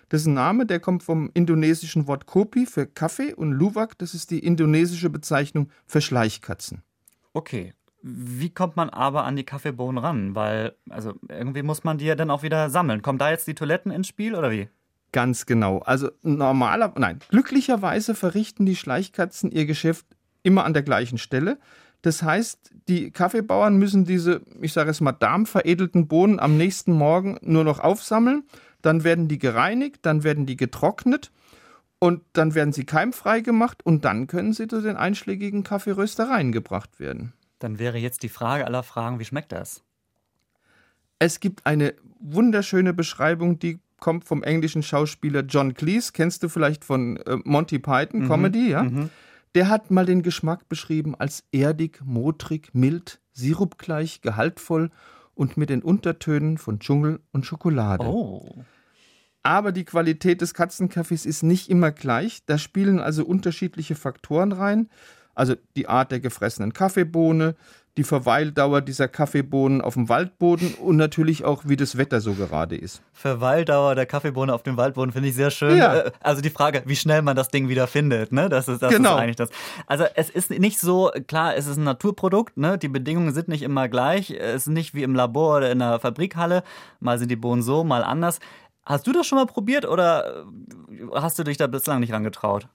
Das 0.08 0.22
ist 0.22 0.28
ein 0.28 0.34
Name, 0.34 0.64
der 0.64 0.80
kommt 0.80 1.02
vom 1.02 1.30
indonesischen 1.34 2.06
Wort 2.06 2.26
Kopi 2.26 2.66
für 2.66 2.86
Kaffee 2.86 3.34
und 3.34 3.52
Luwak, 3.52 3.98
das 3.98 4.14
ist 4.14 4.30
die 4.30 4.38
indonesische 4.38 5.10
Bezeichnung 5.10 5.70
für 5.86 6.00
Schleichkatzen. 6.00 6.82
Okay. 7.32 7.74
Wie 8.00 8.50
kommt 8.50 8.76
man 8.76 8.90
aber 8.90 9.24
an 9.24 9.36
die 9.36 9.44
Kaffeebohnen 9.44 9.98
ran? 9.98 10.34
Weil, 10.34 10.76
also 10.88 11.14
irgendwie 11.28 11.62
muss 11.62 11.84
man 11.84 11.98
die 11.98 12.06
ja 12.06 12.14
dann 12.14 12.30
auch 12.30 12.42
wieder 12.42 12.70
sammeln. 12.70 13.02
Kommen 13.02 13.18
da 13.18 13.30
jetzt 13.30 13.46
die 13.46 13.54
Toiletten 13.54 13.90
ins 13.90 14.08
Spiel 14.08 14.34
oder 14.34 14.50
wie? 14.50 14.68
Ganz 15.12 15.46
genau. 15.46 15.78
Also 15.78 16.10
normaler, 16.22 16.92
nein, 16.96 17.20
glücklicherweise 17.30 18.14
verrichten 18.14 18.66
die 18.66 18.76
Schleichkatzen 18.76 19.50
ihr 19.50 19.66
Geschäft 19.66 20.06
immer 20.42 20.64
an 20.64 20.74
der 20.74 20.82
gleichen 20.82 21.18
Stelle. 21.18 21.58
Das 22.02 22.22
heißt, 22.22 22.70
die 22.88 23.10
Kaffeebauern 23.10 23.76
müssen 23.76 24.04
diese, 24.04 24.42
ich 24.60 24.72
sage 24.72 24.90
es 24.90 25.00
mal, 25.00 25.12
darmveredelten 25.12 26.06
Bohnen 26.06 26.38
am 26.38 26.56
nächsten 26.56 26.92
Morgen 26.92 27.38
nur 27.42 27.64
noch 27.64 27.80
aufsammeln. 27.80 28.44
Dann 28.82 29.02
werden 29.02 29.26
die 29.26 29.38
gereinigt, 29.38 30.00
dann 30.02 30.22
werden 30.22 30.46
die 30.46 30.56
getrocknet 30.56 31.32
und 31.98 32.22
dann 32.32 32.54
werden 32.54 32.72
sie 32.72 32.84
keimfrei 32.84 33.40
gemacht 33.40 33.84
und 33.84 34.04
dann 34.04 34.28
können 34.28 34.52
sie 34.52 34.68
zu 34.68 34.80
den 34.80 34.96
einschlägigen 34.96 35.64
Kaffeeröstereien 35.64 36.52
gebracht 36.52 37.00
werden. 37.00 37.32
Dann 37.58 37.78
wäre 37.78 37.98
jetzt 37.98 38.22
die 38.22 38.28
Frage 38.28 38.66
aller 38.66 38.82
Fragen, 38.82 39.18
wie 39.18 39.24
schmeckt 39.24 39.52
das? 39.52 39.82
Es 41.18 41.40
gibt 41.40 41.66
eine 41.66 41.94
wunderschöne 42.20 42.92
Beschreibung, 42.92 43.58
die 43.58 43.80
kommt 43.98 44.24
vom 44.24 44.42
englischen 44.42 44.82
Schauspieler 44.82 45.40
John 45.40 45.74
Cleese, 45.74 46.12
kennst 46.12 46.42
du 46.42 46.48
vielleicht 46.48 46.84
von 46.84 47.16
äh, 47.18 47.38
Monty 47.44 47.78
Python 47.78 48.22
mhm. 48.22 48.28
Comedy, 48.28 48.70
ja? 48.70 48.84
Mhm. 48.84 49.10
Der 49.54 49.68
hat 49.68 49.90
mal 49.90 50.06
den 50.06 50.22
Geschmack 50.22 50.68
beschrieben 50.68 51.14
als 51.14 51.42
erdig, 51.52 52.00
modrig, 52.04 52.70
mild, 52.74 53.20
sirupgleich, 53.32 54.20
gehaltvoll 54.20 54.90
und 55.34 55.56
mit 55.56 55.70
den 55.70 55.82
Untertönen 55.82 56.58
von 56.58 56.78
Dschungel 56.78 57.20
und 57.32 57.46
Schokolade. 57.46 58.04
Oh. 58.04 58.64
Aber 59.42 59.72
die 59.72 59.84
Qualität 59.84 60.42
des 60.42 60.52
Katzenkaffees 60.52 61.24
ist 61.24 61.42
nicht 61.42 61.70
immer 61.70 61.90
gleich. 61.92 62.44
Da 62.44 62.58
spielen 62.58 63.00
also 63.00 63.24
unterschiedliche 63.24 63.94
Faktoren 63.94 64.52
rein. 64.52 64.90
Also 65.38 65.54
die 65.76 65.88
Art 65.88 66.10
der 66.10 66.18
gefressenen 66.18 66.72
Kaffeebohne, 66.72 67.54
die 67.96 68.02
Verweildauer 68.02 68.80
dieser 68.80 69.06
Kaffeebohnen 69.06 69.80
auf 69.80 69.94
dem 69.94 70.08
Waldboden 70.08 70.74
und 70.74 70.96
natürlich 70.96 71.44
auch, 71.44 71.62
wie 71.64 71.76
das 71.76 71.96
Wetter 71.96 72.20
so 72.20 72.34
gerade 72.34 72.76
ist. 72.76 73.02
Verweildauer 73.12 73.94
der 73.94 74.06
Kaffeebohne 74.06 74.52
auf 74.52 74.64
dem 74.64 74.76
Waldboden 74.76 75.12
finde 75.12 75.28
ich 75.28 75.36
sehr 75.36 75.50
schön. 75.50 75.76
Ja. 75.76 75.96
Äh, 75.96 76.10
also 76.20 76.42
die 76.42 76.50
Frage, 76.50 76.82
wie 76.86 76.96
schnell 76.96 77.22
man 77.22 77.36
das 77.36 77.48
Ding 77.48 77.68
wieder 77.68 77.86
findet, 77.86 78.32
ne? 78.32 78.48
Das 78.48 78.66
ist, 78.66 78.82
das 78.82 78.92
genau. 78.92 79.14
ist 79.14 79.20
eigentlich 79.20 79.36
das. 79.36 79.50
Also 79.86 80.04
es 80.14 80.28
ist 80.28 80.50
nicht 80.50 80.80
so, 80.80 81.12
klar, 81.28 81.56
es 81.56 81.68
ist 81.68 81.76
ein 81.76 81.84
Naturprodukt, 81.84 82.56
ne? 82.56 82.76
Die 82.76 82.88
Bedingungen 82.88 83.32
sind 83.32 83.46
nicht 83.46 83.62
immer 83.62 83.88
gleich. 83.88 84.30
Es 84.30 84.62
ist 84.62 84.68
nicht 84.68 84.94
wie 84.94 85.04
im 85.04 85.14
Labor 85.14 85.58
oder 85.58 85.70
in 85.70 85.78
der 85.78 86.00
Fabrikhalle. 86.00 86.64
Mal 86.98 87.18
sind 87.18 87.30
die 87.30 87.36
Bohnen 87.36 87.62
so, 87.62 87.84
mal 87.84 88.02
anders. 88.02 88.40
Hast 88.84 89.06
du 89.06 89.12
das 89.12 89.26
schon 89.26 89.38
mal 89.38 89.46
probiert 89.46 89.86
oder 89.86 90.46
hast 91.14 91.38
du 91.38 91.44
dich 91.44 91.58
da 91.58 91.68
bislang 91.68 92.00
nicht 92.00 92.12
rangetraut? 92.12 92.68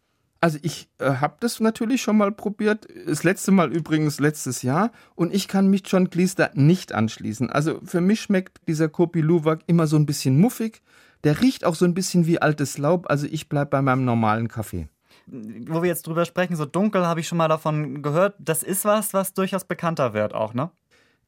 Also 0.43 0.59
ich 0.61 0.89
äh, 0.97 1.05
habe 1.05 1.37
das 1.39 1.61
natürlich 1.61 2.01
schon 2.01 2.17
mal 2.17 2.33
probiert. 2.33 2.85
Das 3.07 3.23
letzte 3.23 3.51
Mal 3.51 3.71
übrigens 3.71 4.19
letztes 4.19 4.61
Jahr. 4.61 4.91
Und 5.15 5.33
ich 5.33 5.47
kann 5.47 5.69
mich 5.69 5.83
John 5.85 6.09
Cleese 6.09 6.51
nicht 6.53 6.91
anschließen. 6.91 7.49
Also 7.49 7.79
für 7.85 8.01
mich 8.01 8.19
schmeckt 8.19 8.59
dieser 8.67 8.89
Kopi 8.89 9.21
Luwak 9.21 9.61
immer 9.67 9.87
so 9.87 9.95
ein 9.95 10.05
bisschen 10.05 10.41
muffig. 10.41 10.81
Der 11.23 11.39
riecht 11.39 11.63
auch 11.63 11.75
so 11.75 11.85
ein 11.85 11.93
bisschen 11.93 12.27
wie 12.27 12.41
altes 12.41 12.77
Laub. 12.77 13.09
Also 13.09 13.25
ich 13.25 13.47
bleibe 13.47 13.69
bei 13.69 13.81
meinem 13.81 14.03
normalen 14.03 14.49
Kaffee. 14.49 14.89
Wo 15.27 15.81
wir 15.81 15.87
jetzt 15.87 16.07
drüber 16.07 16.25
sprechen, 16.25 16.57
so 16.57 16.65
dunkel 16.65 17.07
habe 17.07 17.21
ich 17.21 17.27
schon 17.29 17.37
mal 17.37 17.47
davon 17.47 18.01
gehört. 18.01 18.35
Das 18.37 18.63
ist 18.63 18.83
was, 18.83 19.13
was 19.13 19.33
durchaus 19.33 19.63
bekannter 19.63 20.13
wird 20.13 20.33
auch, 20.33 20.53
ne? 20.53 20.71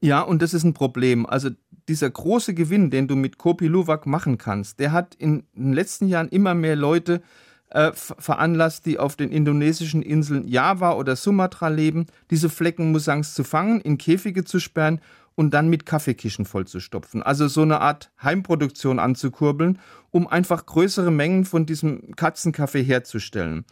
Ja, 0.02 0.20
und 0.20 0.42
das 0.42 0.52
ist 0.52 0.64
ein 0.64 0.74
Problem. 0.74 1.24
Also 1.24 1.48
dieser 1.88 2.10
große 2.10 2.52
Gewinn, 2.52 2.90
den 2.90 3.08
du 3.08 3.16
mit 3.16 3.38
Kopi 3.38 3.66
Luwak 3.66 4.04
machen 4.04 4.36
kannst, 4.36 4.78
der 4.78 4.92
hat 4.92 5.14
in 5.14 5.44
den 5.54 5.72
letzten 5.72 6.06
Jahren 6.06 6.28
immer 6.28 6.52
mehr 6.52 6.76
Leute 6.76 7.22
äh, 7.70 7.92
veranlasst, 7.94 8.86
die 8.86 8.98
auf 8.98 9.16
den 9.16 9.30
indonesischen 9.30 10.02
Inseln 10.02 10.48
Java 10.48 10.92
oder 10.92 11.16
Sumatra 11.16 11.68
leben, 11.68 12.06
diese 12.30 12.48
Fleckenmusangs 12.48 13.34
zu 13.34 13.44
fangen, 13.44 13.80
in 13.80 13.98
Käfige 13.98 14.44
zu 14.44 14.60
sperren 14.60 15.00
und 15.34 15.52
dann 15.52 15.68
mit 15.68 15.86
Kaffeekischen 15.86 16.44
vollzustopfen. 16.44 17.22
Also 17.22 17.46
so 17.48 17.62
eine 17.62 17.80
Art 17.80 18.10
Heimproduktion 18.22 18.98
anzukurbeln, 18.98 19.78
um 20.10 20.26
einfach 20.26 20.64
größere 20.66 21.10
Mengen 21.10 21.44
von 21.44 21.66
diesem 21.66 22.16
Katzenkaffee 22.16 22.82
herzustellen. 22.82 23.64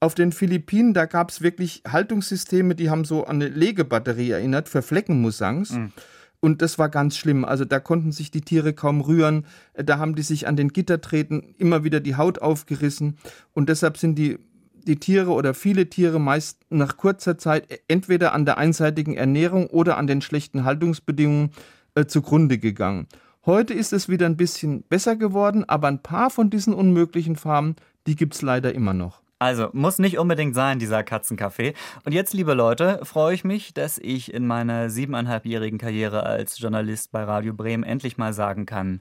Auf 0.00 0.14
den 0.14 0.30
Philippinen, 0.30 0.94
da 0.94 1.06
gab 1.06 1.30
es 1.30 1.42
wirklich 1.42 1.82
Haltungssysteme, 1.86 2.76
die 2.76 2.88
haben 2.88 3.04
so 3.04 3.24
an 3.24 3.36
eine 3.36 3.48
Legebatterie 3.48 4.30
erinnert 4.30 4.68
für 4.68 4.80
Fleckenmusangs. 4.80 5.72
Mhm. 5.72 5.92
Und 6.40 6.62
das 6.62 6.78
war 6.78 6.88
ganz 6.88 7.16
schlimm. 7.16 7.44
Also 7.44 7.64
da 7.64 7.80
konnten 7.80 8.12
sich 8.12 8.30
die 8.30 8.42
Tiere 8.42 8.72
kaum 8.72 9.00
rühren. 9.00 9.44
Da 9.74 9.98
haben 9.98 10.14
die 10.14 10.22
sich 10.22 10.46
an 10.46 10.56
den 10.56 10.68
Gittertreten 10.68 11.54
immer 11.58 11.82
wieder 11.82 12.00
die 12.00 12.16
Haut 12.16 12.40
aufgerissen. 12.40 13.18
Und 13.54 13.68
deshalb 13.68 13.96
sind 13.96 14.16
die, 14.16 14.38
die 14.72 15.00
Tiere 15.00 15.30
oder 15.30 15.52
viele 15.52 15.90
Tiere 15.90 16.20
meist 16.20 16.60
nach 16.70 16.96
kurzer 16.96 17.38
Zeit 17.38 17.66
entweder 17.88 18.32
an 18.32 18.44
der 18.44 18.56
einseitigen 18.58 19.16
Ernährung 19.16 19.66
oder 19.66 19.96
an 19.98 20.06
den 20.06 20.22
schlechten 20.22 20.64
Haltungsbedingungen 20.64 21.50
äh, 21.94 22.06
zugrunde 22.06 22.58
gegangen. 22.58 23.08
Heute 23.44 23.74
ist 23.74 23.92
es 23.92 24.08
wieder 24.08 24.26
ein 24.26 24.36
bisschen 24.36 24.82
besser 24.82 25.16
geworden, 25.16 25.64
aber 25.66 25.88
ein 25.88 26.02
paar 26.02 26.30
von 26.30 26.50
diesen 26.50 26.74
unmöglichen 26.74 27.34
Farmen, 27.34 27.76
die 28.06 28.14
gibt 28.14 28.34
es 28.34 28.42
leider 28.42 28.74
immer 28.74 28.94
noch. 28.94 29.22
Also, 29.40 29.68
muss 29.72 30.00
nicht 30.00 30.18
unbedingt 30.18 30.56
sein, 30.56 30.80
dieser 30.80 31.04
Katzenkaffee. 31.04 31.74
Und 32.04 32.12
jetzt, 32.12 32.34
liebe 32.34 32.54
Leute, 32.54 33.00
freue 33.04 33.34
ich 33.34 33.44
mich, 33.44 33.72
dass 33.72 33.98
ich 33.98 34.34
in 34.34 34.46
meiner 34.46 34.90
siebeneinhalbjährigen 34.90 35.78
Karriere 35.78 36.24
als 36.24 36.58
Journalist 36.58 37.12
bei 37.12 37.22
Radio 37.22 37.54
Bremen 37.54 37.84
endlich 37.84 38.18
mal 38.18 38.32
sagen 38.32 38.66
kann, 38.66 39.00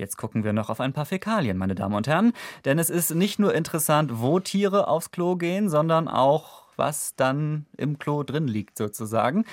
Jetzt 0.00 0.16
gucken 0.16 0.44
wir 0.44 0.54
noch 0.54 0.70
auf 0.70 0.80
ein 0.80 0.94
paar 0.94 1.04
Fäkalien, 1.04 1.58
meine 1.58 1.74
Damen 1.74 1.94
und 1.94 2.08
Herren. 2.08 2.32
Denn 2.64 2.78
es 2.78 2.88
ist 2.88 3.14
nicht 3.14 3.38
nur 3.38 3.54
interessant, 3.54 4.12
wo 4.14 4.40
Tiere 4.40 4.88
aufs 4.88 5.10
Klo 5.10 5.36
gehen, 5.36 5.68
sondern 5.68 6.08
auch, 6.08 6.62
was 6.76 7.14
dann 7.16 7.66
im 7.76 7.98
Klo 7.98 8.22
drin 8.22 8.48
liegt, 8.48 8.78
sozusagen. 8.78 9.44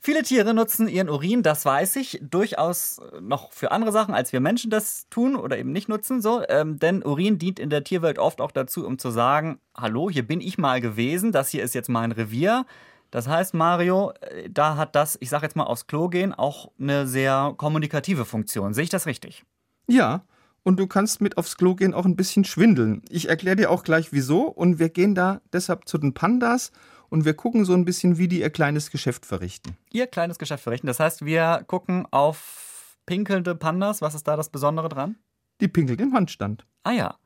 Viele 0.00 0.22
Tiere 0.22 0.54
nutzen 0.54 0.86
ihren 0.86 1.08
Urin, 1.08 1.42
das 1.42 1.64
weiß 1.64 1.96
ich, 1.96 2.20
durchaus 2.22 3.00
noch 3.20 3.52
für 3.52 3.72
andere 3.72 3.90
Sachen, 3.90 4.14
als 4.14 4.32
wir 4.32 4.38
Menschen 4.38 4.70
das 4.70 5.08
tun 5.10 5.34
oder 5.34 5.58
eben 5.58 5.72
nicht 5.72 5.88
nutzen, 5.88 6.22
so. 6.22 6.42
Ähm, 6.48 6.78
denn 6.78 7.02
Urin 7.04 7.38
dient 7.38 7.58
in 7.58 7.68
der 7.68 7.82
Tierwelt 7.82 8.18
oft 8.20 8.40
auch 8.40 8.52
dazu, 8.52 8.86
um 8.86 8.98
zu 8.98 9.10
sagen: 9.10 9.58
Hallo, 9.76 10.08
hier 10.08 10.26
bin 10.26 10.40
ich 10.40 10.56
mal 10.56 10.80
gewesen, 10.80 11.32
das 11.32 11.48
hier 11.48 11.64
ist 11.64 11.74
jetzt 11.74 11.88
mein 11.88 12.12
Revier. 12.12 12.64
Das 13.10 13.26
heißt, 13.26 13.54
Mario, 13.54 14.12
äh, 14.20 14.48
da 14.48 14.76
hat 14.76 14.94
das, 14.94 15.18
ich 15.20 15.30
sag 15.30 15.42
jetzt 15.42 15.56
mal 15.56 15.64
aufs 15.64 15.88
Klo 15.88 16.08
gehen, 16.08 16.32
auch 16.32 16.70
eine 16.78 17.06
sehr 17.06 17.54
kommunikative 17.56 18.24
Funktion. 18.24 18.74
Sehe 18.74 18.84
ich 18.84 18.90
das 18.90 19.06
richtig? 19.06 19.44
Ja, 19.88 20.22
und 20.62 20.78
du 20.78 20.86
kannst 20.86 21.20
mit 21.20 21.38
aufs 21.38 21.56
Klo 21.56 21.74
gehen 21.74 21.94
auch 21.94 22.04
ein 22.04 22.16
bisschen 22.16 22.44
schwindeln. 22.44 23.02
Ich 23.08 23.28
erkläre 23.28 23.56
dir 23.56 23.70
auch 23.70 23.82
gleich 23.82 24.12
wieso 24.12 24.42
und 24.42 24.78
wir 24.78 24.90
gehen 24.90 25.14
da 25.14 25.40
deshalb 25.52 25.88
zu 25.88 25.98
den 25.98 26.14
Pandas 26.14 26.72
und 27.10 27.24
wir 27.24 27.34
gucken 27.34 27.64
so 27.64 27.74
ein 27.74 27.84
bisschen, 27.84 28.18
wie 28.18 28.28
die 28.28 28.40
ihr 28.40 28.50
kleines 28.50 28.90
Geschäft 28.90 29.26
verrichten. 29.26 29.76
Ihr 29.90 30.06
kleines 30.06 30.38
Geschäft 30.38 30.62
verrichten. 30.62 30.86
Das 30.86 31.00
heißt, 31.00 31.24
wir 31.24 31.64
gucken 31.66 32.06
auf 32.10 32.98
pinkelnde 33.06 33.54
Pandas. 33.54 34.02
Was 34.02 34.14
ist 34.14 34.28
da 34.28 34.36
das 34.36 34.50
Besondere 34.50 34.88
dran? 34.88 35.16
Die 35.60 35.68
pinkelt 35.68 36.00
im 36.00 36.14
Handstand. 36.14 36.66
Ah 36.82 36.92
ja. 36.92 37.16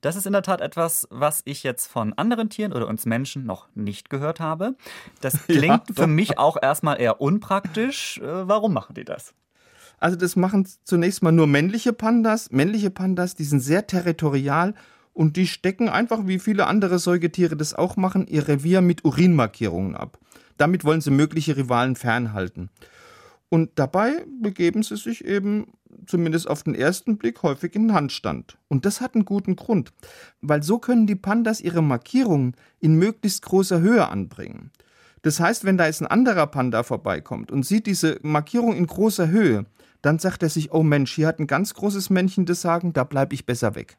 Das 0.00 0.16
ist 0.16 0.26
in 0.26 0.32
der 0.32 0.42
Tat 0.42 0.60
etwas, 0.60 1.08
was 1.10 1.42
ich 1.44 1.62
jetzt 1.64 1.86
von 1.86 2.12
anderen 2.14 2.50
Tieren 2.50 2.72
oder 2.72 2.86
uns 2.88 3.04
Menschen 3.04 3.44
noch 3.44 3.68
nicht 3.74 4.10
gehört 4.10 4.40
habe. 4.40 4.76
Das 5.20 5.42
klingt 5.46 5.88
ja, 5.88 5.94
für 5.94 6.06
mich 6.06 6.38
auch 6.38 6.56
erstmal 6.60 7.00
eher 7.00 7.20
unpraktisch. 7.20 8.18
Äh, 8.18 8.48
warum 8.48 8.72
machen 8.72 8.94
die 8.94 9.04
das? 9.04 9.34
Also 9.98 10.16
das 10.16 10.34
machen 10.34 10.68
zunächst 10.84 11.22
mal 11.22 11.32
nur 11.32 11.46
männliche 11.46 11.92
Pandas. 11.92 12.50
Männliche 12.50 12.90
Pandas, 12.90 13.34
die 13.34 13.44
sind 13.44 13.60
sehr 13.60 13.86
territorial 13.86 14.74
und 15.12 15.36
die 15.36 15.46
stecken 15.46 15.88
einfach, 15.88 16.26
wie 16.26 16.38
viele 16.38 16.66
andere 16.66 16.98
Säugetiere 16.98 17.56
das 17.56 17.74
auch 17.74 17.96
machen, 17.96 18.26
ihr 18.26 18.48
Revier 18.48 18.80
mit 18.80 19.04
Urinmarkierungen 19.04 19.94
ab. 19.94 20.18
Damit 20.56 20.84
wollen 20.84 21.00
sie 21.00 21.10
mögliche 21.10 21.56
Rivalen 21.56 21.96
fernhalten. 21.96 22.70
Und 23.48 23.72
dabei 23.74 24.24
begeben 24.40 24.82
sie 24.82 24.96
sich 24.96 25.24
eben, 25.26 25.74
zumindest 26.06 26.48
auf 26.48 26.62
den 26.62 26.74
ersten 26.74 27.18
Blick, 27.18 27.42
häufig 27.42 27.74
in 27.74 27.88
den 27.88 27.94
Handstand. 27.94 28.56
Und 28.68 28.86
das 28.86 29.02
hat 29.02 29.14
einen 29.14 29.26
guten 29.26 29.56
Grund, 29.56 29.92
weil 30.40 30.62
so 30.62 30.78
können 30.78 31.06
die 31.06 31.16
Pandas 31.16 31.60
ihre 31.60 31.82
Markierungen 31.82 32.56
in 32.80 32.94
möglichst 32.94 33.42
großer 33.42 33.80
Höhe 33.80 34.08
anbringen. 34.08 34.70
Das 35.20 35.38
heißt, 35.38 35.64
wenn 35.64 35.76
da 35.76 35.86
jetzt 35.86 36.00
ein 36.00 36.06
anderer 36.06 36.46
Panda 36.46 36.82
vorbeikommt 36.82 37.52
und 37.52 37.66
sieht 37.66 37.86
diese 37.86 38.18
Markierung 38.22 38.74
in 38.74 38.86
großer 38.86 39.28
Höhe, 39.28 39.66
dann 40.00 40.18
sagt 40.18 40.42
er 40.42 40.48
sich, 40.48 40.72
oh 40.72 40.82
Mensch, 40.82 41.14
hier 41.14 41.28
hat 41.28 41.38
ein 41.38 41.46
ganz 41.46 41.74
großes 41.74 42.08
Männchen 42.08 42.46
das 42.46 42.62
Sagen, 42.62 42.92
da 42.92 43.04
bleibe 43.04 43.34
ich 43.34 43.44
besser 43.44 43.74
weg. 43.74 43.98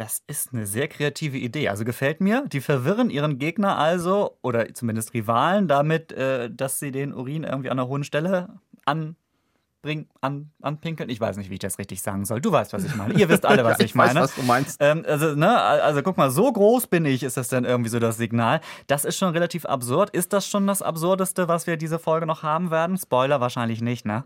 Das 0.00 0.22
ist 0.26 0.54
eine 0.54 0.66
sehr 0.66 0.88
kreative 0.88 1.36
Idee. 1.36 1.68
Also 1.68 1.84
gefällt 1.84 2.22
mir. 2.22 2.46
Die 2.50 2.62
verwirren 2.62 3.10
ihren 3.10 3.38
Gegner 3.38 3.76
also, 3.76 4.38
oder 4.40 4.72
zumindest 4.72 5.12
Rivalen, 5.12 5.68
damit, 5.68 6.10
äh, 6.12 6.48
dass 6.50 6.78
sie 6.78 6.90
den 6.90 7.12
Urin 7.12 7.44
irgendwie 7.44 7.68
an 7.68 7.78
einer 7.78 7.86
hohen 7.86 8.02
Stelle 8.02 8.48
anbringen, 8.86 10.08
an, 10.22 10.52
anpinkeln. 10.62 11.10
Ich 11.10 11.20
weiß 11.20 11.36
nicht, 11.36 11.50
wie 11.50 11.54
ich 11.54 11.60
das 11.60 11.78
richtig 11.78 12.00
sagen 12.00 12.24
soll. 12.24 12.40
Du 12.40 12.50
weißt, 12.50 12.72
was 12.72 12.86
ich 12.86 12.94
meine. 12.94 13.12
Ihr 13.12 13.28
wisst 13.28 13.44
alle, 13.44 13.62
was 13.66 13.76
ja, 13.76 13.84
ich, 13.84 13.90
ich 13.90 13.94
meine. 13.94 14.20
Weiß, 14.20 14.30
was 14.30 14.34
du 14.36 14.42
meinst. 14.44 14.78
Ähm, 14.80 15.04
also, 15.06 15.34
ne, 15.34 15.54
also 15.60 16.02
guck 16.02 16.16
mal, 16.16 16.30
so 16.30 16.50
groß 16.50 16.86
bin 16.86 17.04
ich, 17.04 17.22
ist 17.22 17.36
das 17.36 17.48
dann 17.48 17.66
irgendwie 17.66 17.90
so 17.90 17.98
das 17.98 18.16
Signal. 18.16 18.62
Das 18.86 19.04
ist 19.04 19.18
schon 19.18 19.34
relativ 19.34 19.66
absurd. 19.66 20.08
Ist 20.08 20.32
das 20.32 20.48
schon 20.48 20.66
das 20.66 20.80
Absurdeste, 20.80 21.46
was 21.46 21.66
wir 21.66 21.76
diese 21.76 21.98
Folge 21.98 22.24
noch 22.24 22.42
haben 22.42 22.70
werden? 22.70 22.96
Spoiler 22.96 23.42
wahrscheinlich 23.42 23.82
nicht, 23.82 24.06
ne? 24.06 24.24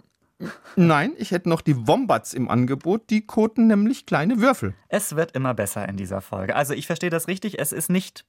Nein, 0.77 1.12
ich 1.16 1.31
hätte 1.31 1.49
noch 1.49 1.61
die 1.61 1.87
Wombats 1.87 2.35
im 2.35 2.51
Angebot. 2.51 3.11
Die 3.11 3.27
koten 3.27 3.66
nämlich 3.66 4.07
kleine 4.07 4.40
Würfel. 4.40 4.75
Es 4.88 5.16
wird 5.16 5.33
immer 5.33 5.55
besser 5.55 5.88
in 5.88 5.97
dieser 5.97 6.20
Folge. 6.20 6.57
Also 6.57 6.75
ich 6.75 6.87
verstehe 6.87 7.11
das 7.11 7.29
richtig. 7.29 7.59
Es 7.59 7.73
ist 7.73 7.90
nicht 7.90 8.25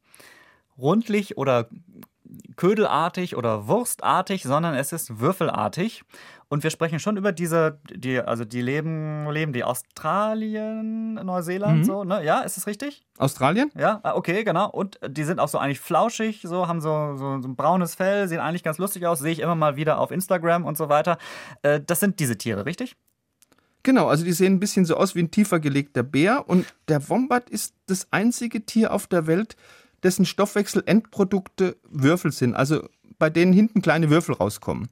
rundlich 0.78 1.38
oder 1.38 1.70
ködelartig 2.56 3.36
oder 3.36 3.68
wurstartig, 3.68 4.44
sondern 4.44 4.76
es 4.76 4.92
ist 4.92 5.20
würfelartig. 5.20 6.04
Und 6.48 6.64
wir 6.64 6.70
sprechen 6.70 7.00
schon 7.00 7.18
über 7.18 7.32
diese, 7.32 7.80
die, 7.92 8.20
also 8.20 8.46
die 8.46 8.62
leben, 8.62 9.30
leben 9.32 9.52
die 9.52 9.64
Australien, 9.64 11.16
Neuseeland, 11.16 11.80
mhm. 11.80 11.84
so, 11.84 12.04
ne? 12.04 12.24
Ja, 12.24 12.42
ist 12.42 12.56
das 12.56 12.68
richtig? 12.68 13.04
Australien? 13.18 13.72
Ja, 13.76 14.00
ah, 14.04 14.14
okay, 14.16 14.44
genau. 14.44 14.70
Und 14.70 15.00
die 15.08 15.24
sind 15.24 15.40
auch 15.40 15.48
so 15.48 15.58
eigentlich 15.58 15.80
flauschig, 15.80 16.42
so, 16.44 16.68
haben 16.68 16.82
so, 16.82 17.16
so, 17.18 17.42
so 17.42 17.48
ein 17.48 17.56
braunes 17.56 17.96
Fell, 17.96 18.28
sehen 18.28 18.40
eigentlich 18.40 18.64
ganz 18.64 18.78
lustig 18.78 19.08
aus, 19.08 19.20
sehe 19.20 19.32
ich 19.32 19.40
immer 19.40 19.56
mal 19.56 19.76
wieder 19.76 20.00
auf 20.00 20.12
Instagram 20.12 20.66
und 20.66 20.78
so 20.78 20.88
weiter. 20.88 21.18
Äh, 21.64 21.82
das 21.86 22.00
sind 22.00 22.20
diese 22.20 22.38
Tiere, 22.38 22.66
richtig? 22.66 22.96
Genau, 23.82 24.08
also 24.08 24.24
die 24.24 24.32
sehen 24.32 24.54
ein 24.54 24.60
bisschen 24.60 24.86
so 24.86 24.98
aus 24.98 25.14
wie 25.14 25.20
ein 25.20 25.32
tiefer 25.32 25.60
gelegter 25.60 26.04
Bär 26.04 26.48
und 26.48 26.66
der 26.88 27.08
Wombat 27.08 27.50
ist 27.52 27.76
das 27.86 28.08
einzige 28.12 28.66
Tier 28.66 28.92
auf 28.92 29.06
der 29.06 29.28
Welt, 29.28 29.56
dessen 30.06 30.26
Stoffwechselendprodukte 30.26 31.76
Würfel 31.90 32.32
sind, 32.32 32.56
also 32.56 32.88
bei 33.18 33.30
denen 33.30 33.52
hinten 33.52 33.82
kleine 33.82 34.10
Würfel 34.10 34.36
rauskommen. 34.36 34.88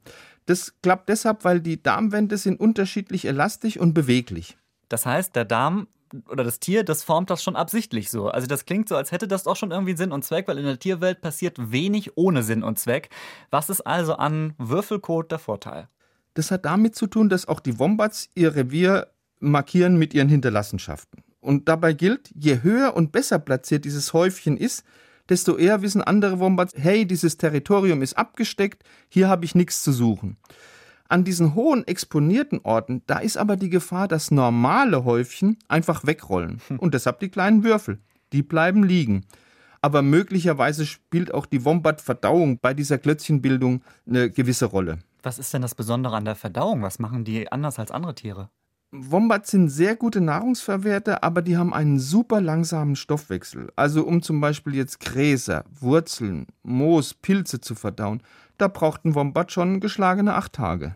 Das 0.46 0.74
klappt 0.82 1.08
deshalb, 1.08 1.44
weil 1.44 1.60
die 1.60 1.82
Darmwände 1.82 2.36
sind 2.36 2.60
unterschiedlich 2.60 3.24
elastisch 3.24 3.78
und 3.78 3.94
beweglich. 3.94 4.58
Das 4.88 5.06
heißt, 5.06 5.34
der 5.34 5.46
Darm 5.46 5.88
oder 6.28 6.44
das 6.44 6.60
Tier, 6.60 6.84
das 6.84 7.02
formt 7.02 7.30
das 7.30 7.42
schon 7.42 7.56
absichtlich 7.56 8.10
so. 8.10 8.28
Also 8.28 8.46
das 8.46 8.66
klingt 8.66 8.88
so, 8.88 8.96
als 8.96 9.10
hätte 9.10 9.26
das 9.26 9.44
doch 9.44 9.56
schon 9.56 9.70
irgendwie 9.70 9.96
Sinn 9.96 10.12
und 10.12 10.24
Zweck, 10.24 10.46
weil 10.46 10.58
in 10.58 10.64
der 10.64 10.78
Tierwelt 10.78 11.20
passiert 11.20 11.72
wenig 11.72 12.16
ohne 12.16 12.42
Sinn 12.42 12.62
und 12.62 12.78
Zweck. 12.78 13.08
Was 13.50 13.70
ist 13.70 13.80
also 13.80 14.14
an 14.14 14.54
Würfelkot 14.58 15.32
der 15.32 15.38
Vorteil? 15.38 15.88
Das 16.34 16.50
hat 16.50 16.64
damit 16.64 16.94
zu 16.94 17.06
tun, 17.06 17.28
dass 17.28 17.48
auch 17.48 17.60
die 17.60 17.78
Wombats 17.78 18.28
ihr 18.34 18.54
Revier 18.54 19.08
markieren 19.40 19.96
mit 19.96 20.14
ihren 20.14 20.28
Hinterlassenschaften. 20.28 21.22
Und 21.40 21.68
dabei 21.68 21.92
gilt, 21.92 22.30
je 22.34 22.62
höher 22.62 22.94
und 22.94 23.12
besser 23.12 23.38
platziert 23.38 23.84
dieses 23.84 24.12
Häufchen 24.12 24.56
ist, 24.56 24.84
desto 25.28 25.56
eher 25.56 25.82
wissen 25.82 26.02
andere 26.02 26.38
Wombats, 26.38 26.74
hey, 26.76 27.06
dieses 27.06 27.36
Territorium 27.36 28.02
ist 28.02 28.16
abgesteckt, 28.16 28.82
hier 29.08 29.28
habe 29.28 29.44
ich 29.44 29.54
nichts 29.54 29.82
zu 29.82 29.92
suchen. 29.92 30.36
An 31.08 31.24
diesen 31.24 31.54
hohen 31.54 31.86
exponierten 31.86 32.60
Orten, 32.62 33.02
da 33.06 33.18
ist 33.18 33.36
aber 33.36 33.56
die 33.56 33.68
Gefahr, 33.68 34.08
dass 34.08 34.30
normale 34.30 35.04
Häufchen 35.04 35.58
einfach 35.68 36.06
wegrollen. 36.06 36.60
Hm. 36.68 36.78
Und 36.78 36.94
deshalb 36.94 37.20
die 37.20 37.28
kleinen 37.28 37.62
Würfel. 37.62 37.98
Die 38.32 38.42
bleiben 38.42 38.82
liegen. 38.82 39.26
Aber 39.82 40.00
möglicherweise 40.00 40.86
spielt 40.86 41.34
auch 41.34 41.44
die 41.44 41.64
Wombat-Verdauung 41.64 42.58
bei 42.58 42.72
dieser 42.72 42.96
Klötzchenbildung 42.96 43.82
eine 44.06 44.30
gewisse 44.30 44.64
Rolle. 44.64 44.98
Was 45.22 45.38
ist 45.38 45.52
denn 45.52 45.62
das 45.62 45.74
Besondere 45.74 46.16
an 46.16 46.24
der 46.24 46.36
Verdauung? 46.36 46.82
Was 46.82 46.98
machen 46.98 47.24
die 47.24 47.52
anders 47.52 47.78
als 47.78 47.90
andere 47.90 48.14
Tiere? 48.14 48.48
Wombats 48.96 49.50
sind 49.50 49.70
sehr 49.70 49.96
gute 49.96 50.20
Nahrungsverwerter, 50.20 51.24
aber 51.24 51.42
die 51.42 51.56
haben 51.56 51.74
einen 51.74 51.98
super 51.98 52.40
langsamen 52.40 52.94
Stoffwechsel. 52.94 53.72
Also 53.74 54.04
um 54.04 54.22
zum 54.22 54.40
Beispiel 54.40 54.76
jetzt 54.76 55.00
Gräser, 55.00 55.64
Wurzeln, 55.80 56.46
Moos, 56.62 57.12
Pilze 57.12 57.60
zu 57.60 57.74
verdauen, 57.74 58.22
da 58.56 58.68
braucht 58.68 59.04
ein 59.04 59.16
Wombat 59.16 59.50
schon 59.50 59.80
geschlagene 59.80 60.34
acht 60.34 60.52
Tage. 60.52 60.94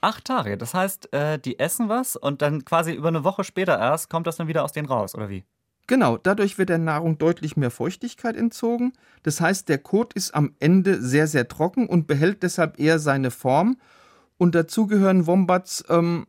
Acht 0.00 0.26
Tage, 0.26 0.56
das 0.56 0.74
heißt, 0.74 1.12
äh, 1.12 1.40
die 1.40 1.58
essen 1.58 1.88
was 1.88 2.14
und 2.14 2.40
dann 2.40 2.64
quasi 2.64 2.92
über 2.92 3.08
eine 3.08 3.24
Woche 3.24 3.42
später 3.42 3.76
erst 3.76 4.08
kommt 4.08 4.28
das 4.28 4.36
dann 4.36 4.46
wieder 4.46 4.62
aus 4.62 4.72
denen 4.72 4.86
raus, 4.86 5.16
oder 5.16 5.28
wie? 5.28 5.44
Genau, 5.88 6.18
dadurch 6.18 6.56
wird 6.56 6.68
der 6.68 6.78
Nahrung 6.78 7.18
deutlich 7.18 7.56
mehr 7.56 7.72
Feuchtigkeit 7.72 8.36
entzogen. 8.36 8.92
Das 9.24 9.40
heißt, 9.40 9.68
der 9.68 9.78
Kot 9.78 10.14
ist 10.14 10.36
am 10.36 10.54
Ende 10.60 11.02
sehr, 11.02 11.26
sehr 11.26 11.48
trocken 11.48 11.88
und 11.88 12.06
behält 12.06 12.44
deshalb 12.44 12.78
eher 12.78 13.00
seine 13.00 13.32
Form. 13.32 13.76
Und 14.38 14.54
dazu 14.54 14.86
gehören 14.86 15.26
Wombats 15.26 15.84
ähm, 15.88 16.26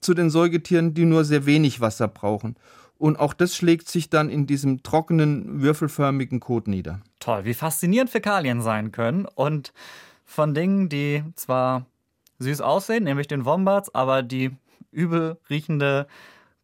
zu 0.00 0.14
den 0.14 0.30
Säugetieren, 0.30 0.94
die 0.94 1.04
nur 1.04 1.24
sehr 1.24 1.46
wenig 1.46 1.80
Wasser 1.80 2.08
brauchen. 2.08 2.56
Und 2.98 3.20
auch 3.20 3.32
das 3.32 3.54
schlägt 3.54 3.88
sich 3.88 4.10
dann 4.10 4.28
in 4.28 4.46
diesem 4.46 4.82
trockenen, 4.82 5.62
würfelförmigen 5.62 6.40
Kot 6.40 6.66
nieder. 6.66 7.00
Toll, 7.20 7.44
wie 7.44 7.54
faszinierend 7.54 8.10
Fäkalien 8.10 8.60
sein 8.60 8.90
können 8.90 9.24
und 9.24 9.72
von 10.24 10.52
Dingen, 10.52 10.88
die 10.88 11.22
zwar 11.36 11.86
süß 12.40 12.60
aussehen, 12.60 13.04
nämlich 13.04 13.28
den 13.28 13.44
Wombats, 13.44 13.94
aber 13.94 14.22
die 14.22 14.50
übel 14.90 15.38
riechende 15.48 16.06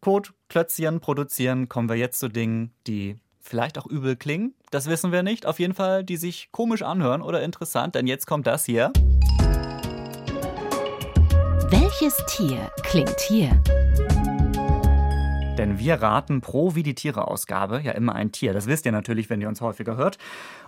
Kotklötzchen 0.00 1.00
produzieren, 1.00 1.68
kommen 1.68 1.88
wir 1.88 1.96
jetzt 1.96 2.18
zu 2.18 2.28
Dingen, 2.28 2.72
die 2.86 3.16
vielleicht 3.40 3.78
auch 3.78 3.86
übel 3.86 4.16
klingen. 4.16 4.54
Das 4.70 4.86
wissen 4.86 5.12
wir 5.12 5.22
nicht. 5.22 5.46
Auf 5.46 5.60
jeden 5.60 5.74
Fall, 5.74 6.02
die 6.04 6.16
sich 6.16 6.48
komisch 6.50 6.82
anhören 6.82 7.22
oder 7.22 7.42
interessant, 7.42 7.94
denn 7.94 8.06
jetzt 8.06 8.26
kommt 8.26 8.46
das 8.46 8.64
hier. 8.64 8.92
Welches 12.04 12.26
Tier 12.26 12.70
klingt 12.82 13.18
hier? 13.18 13.48
Denn 15.58 15.78
wir 15.78 16.02
raten 16.02 16.40
pro 16.40 16.74
Wie 16.74 16.82
die 16.82 16.96
Tiere-Ausgabe 16.96 17.80
ja 17.80 17.92
immer 17.92 18.16
ein 18.16 18.32
Tier. 18.32 18.52
Das 18.52 18.66
wisst 18.66 18.86
ihr 18.86 18.92
natürlich, 18.92 19.30
wenn 19.30 19.40
ihr 19.40 19.46
uns 19.46 19.60
häufiger 19.60 19.96
hört. 19.96 20.18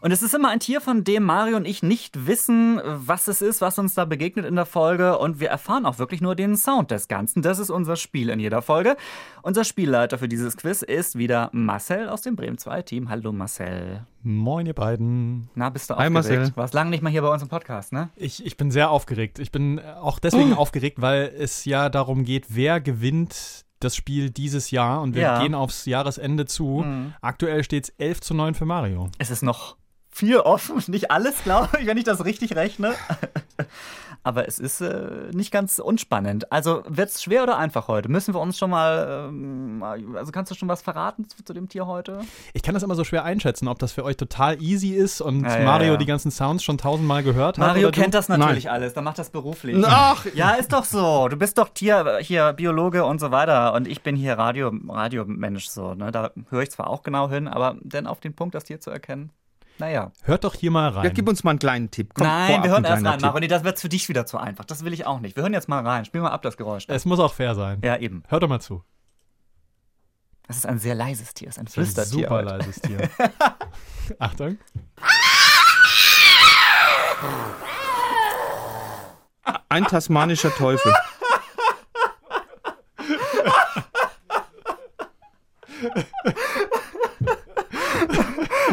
Und 0.00 0.12
es 0.12 0.22
ist 0.22 0.32
immer 0.32 0.48
ein 0.50 0.60
Tier, 0.60 0.80
von 0.80 1.02
dem 1.02 1.24
Mario 1.24 1.56
und 1.56 1.66
ich 1.66 1.82
nicht 1.82 2.28
wissen, 2.28 2.80
was 2.84 3.26
es 3.26 3.42
ist, 3.42 3.60
was 3.60 3.80
uns 3.80 3.94
da 3.94 4.04
begegnet 4.04 4.46
in 4.46 4.54
der 4.54 4.64
Folge. 4.64 5.18
Und 5.18 5.40
wir 5.40 5.48
erfahren 5.48 5.86
auch 5.86 5.98
wirklich 5.98 6.20
nur 6.20 6.36
den 6.36 6.56
Sound 6.56 6.92
des 6.92 7.08
Ganzen. 7.08 7.42
Das 7.42 7.58
ist 7.58 7.68
unser 7.68 7.96
Spiel 7.96 8.28
in 8.28 8.38
jeder 8.38 8.62
Folge. 8.62 8.96
Unser 9.42 9.64
Spielleiter 9.64 10.18
für 10.18 10.28
dieses 10.28 10.56
Quiz 10.56 10.82
ist 10.82 11.18
wieder 11.18 11.50
Marcel 11.52 12.08
aus 12.08 12.22
dem 12.22 12.36
Bremen 12.36 12.56
2 12.56 12.82
Team. 12.82 13.08
Hallo 13.08 13.32
Marcel. 13.32 14.06
Moin, 14.22 14.66
ihr 14.66 14.74
beiden. 14.74 15.48
Na, 15.56 15.68
bist 15.68 15.90
du 15.90 15.96
Hi, 15.96 16.06
aufgeregt? 16.06 16.14
Marcel. 16.14 16.56
Warst 16.56 16.74
lange 16.74 16.90
nicht 16.90 17.02
mal 17.02 17.10
hier 17.10 17.22
bei 17.22 17.32
uns 17.32 17.42
im 17.42 17.48
Podcast, 17.48 17.92
ne? 17.92 18.10
Ich, 18.14 18.46
ich 18.46 18.56
bin 18.56 18.70
sehr 18.70 18.90
aufgeregt. 18.90 19.40
Ich 19.40 19.50
bin 19.50 19.80
auch 19.80 20.20
deswegen 20.20 20.54
aufgeregt, 20.54 21.00
weil 21.00 21.32
es 21.36 21.64
ja 21.64 21.88
darum 21.88 22.24
geht, 22.24 22.46
wer 22.50 22.80
gewinnt 22.80 23.65
das 23.80 23.94
Spiel 23.96 24.30
dieses 24.30 24.70
Jahr 24.70 25.02
und 25.02 25.14
wir 25.14 25.22
Ja. 25.22 25.42
gehen 25.42 25.54
aufs 25.54 25.84
Jahresende 25.86 26.46
zu. 26.46 26.82
Mhm. 26.84 27.14
Aktuell 27.20 27.62
steht 27.64 27.84
es 27.84 27.90
11 27.98 28.20
zu 28.20 28.34
9 28.34 28.54
für 28.54 28.64
Mario. 28.64 29.10
Es 29.18 29.30
ist 29.30 29.42
noch 29.42 29.76
viel 30.10 30.38
offen. 30.38 30.82
Nicht 30.88 31.10
alles, 31.10 31.42
glaube 31.44 31.78
ich, 31.80 31.86
wenn 31.86 31.98
ich 31.98 32.04
das 32.04 32.24
richtig 32.24 32.56
rechne. 32.56 32.94
Aber 34.26 34.48
es 34.48 34.58
ist 34.58 34.80
äh, 34.80 35.30
nicht 35.32 35.52
ganz 35.52 35.78
unspannend. 35.78 36.50
Also 36.50 36.82
wird 36.88 37.10
es 37.10 37.22
schwer 37.22 37.44
oder 37.44 37.58
einfach 37.58 37.86
heute? 37.86 38.08
Müssen 38.08 38.34
wir 38.34 38.40
uns 38.40 38.58
schon 38.58 38.70
mal. 38.70 39.28
Ähm, 39.28 39.84
also 40.16 40.32
kannst 40.32 40.50
du 40.50 40.56
schon 40.56 40.68
was 40.68 40.82
verraten 40.82 41.28
zu, 41.28 41.44
zu 41.44 41.54
dem 41.54 41.68
Tier 41.68 41.86
heute? 41.86 42.22
Ich 42.52 42.64
kann 42.64 42.74
das 42.74 42.82
immer 42.82 42.96
so 42.96 43.04
schwer 43.04 43.22
einschätzen, 43.22 43.68
ob 43.68 43.78
das 43.78 43.92
für 43.92 44.02
euch 44.02 44.16
total 44.16 44.60
easy 44.60 44.88
ist 44.88 45.20
und 45.20 45.44
Ja, 45.44 45.60
ja, 45.60 45.64
Mario 45.64 45.92
ja. 45.92 45.96
die 45.96 46.06
ganzen 46.06 46.32
Sounds 46.32 46.64
schon 46.64 46.76
tausendmal 46.76 47.22
gehört 47.22 47.56
hat. 47.56 47.68
Mario 47.68 47.86
oder 47.86 47.92
du? 47.92 48.00
kennt 48.00 48.14
das 48.14 48.28
natürlich 48.28 48.68
alles. 48.68 48.94
Der 48.94 49.04
macht 49.04 49.20
das 49.20 49.30
beruflich. 49.30 49.76
Ach, 49.86 50.26
Ja, 50.34 50.54
ist 50.54 50.72
doch 50.72 50.84
so. 50.84 51.28
Du 51.28 51.36
bist 51.36 51.56
doch 51.58 51.68
Tier, 51.68 52.18
hier 52.20 52.52
Biologe 52.52 53.04
und 53.04 53.20
so 53.20 53.30
weiter. 53.30 53.74
Und 53.74 53.86
ich 53.86 54.02
bin 54.02 54.16
hier 54.16 54.36
Radio, 54.36 54.72
Radiomensch 54.88 55.68
so. 55.68 55.94
Ne? 55.94 56.10
Da 56.10 56.32
höre 56.50 56.62
ich 56.62 56.72
zwar 56.72 56.90
auch 56.90 57.04
genau 57.04 57.30
hin, 57.30 57.46
aber 57.46 57.76
denn 57.80 58.08
auf 58.08 58.18
den 58.18 58.34
Punkt, 58.34 58.56
das 58.56 58.64
Tier 58.64 58.80
zu 58.80 58.90
erkennen. 58.90 59.30
Naja. 59.78 60.12
Hört 60.22 60.44
doch 60.44 60.54
hier 60.54 60.70
mal 60.70 60.88
rein. 60.90 61.04
ja, 61.04 61.10
gib 61.10 61.28
uns 61.28 61.44
mal 61.44 61.50
einen 61.50 61.58
kleinen 61.58 61.90
Tipp. 61.90 62.12
Komm, 62.14 62.26
Nein, 62.26 62.62
wir 62.62 62.70
hören 62.70 62.84
erst 62.84 63.04
rein. 63.04 63.40
Nee, 63.40 63.48
das 63.48 63.64
wird 63.64 63.78
für 63.78 63.88
dich 63.88 64.08
wieder 64.08 64.24
zu 64.26 64.38
einfach. 64.38 64.64
Das 64.64 64.84
will 64.84 64.92
ich 64.92 65.06
auch 65.06 65.20
nicht. 65.20 65.36
Wir 65.36 65.42
hören 65.42 65.52
jetzt 65.52 65.68
mal 65.68 65.86
rein. 65.86 66.04
Spiel 66.04 66.20
mal 66.22 66.30
ab 66.30 66.42
das 66.42 66.56
Geräusch. 66.56 66.84
es 66.88 67.04
muss 67.04 67.20
auch 67.20 67.34
fair 67.34 67.54
sein. 67.54 67.80
Ja, 67.84 67.96
eben. 67.96 68.22
Hört 68.28 68.42
doch 68.42 68.48
mal 68.48 68.60
zu. 68.60 68.82
Das 70.46 70.56
ist 70.56 70.66
ein 70.66 70.78
sehr 70.78 70.94
leises 70.94 71.34
Tier. 71.34 71.48
Es 71.48 71.56
ist 71.56 71.58
ein 71.58 71.64
Das 71.66 71.76
ist 71.76 71.78
ein 71.78 71.84
Flüstertier. 72.04 72.28
super 72.28 72.34
heute. 72.36 72.48
leises 72.56 72.80
Tier. 72.80 73.10
Achtung. 74.18 74.58
Ein 79.68 79.84
tasmanischer 79.84 80.54
Teufel. 80.54 80.92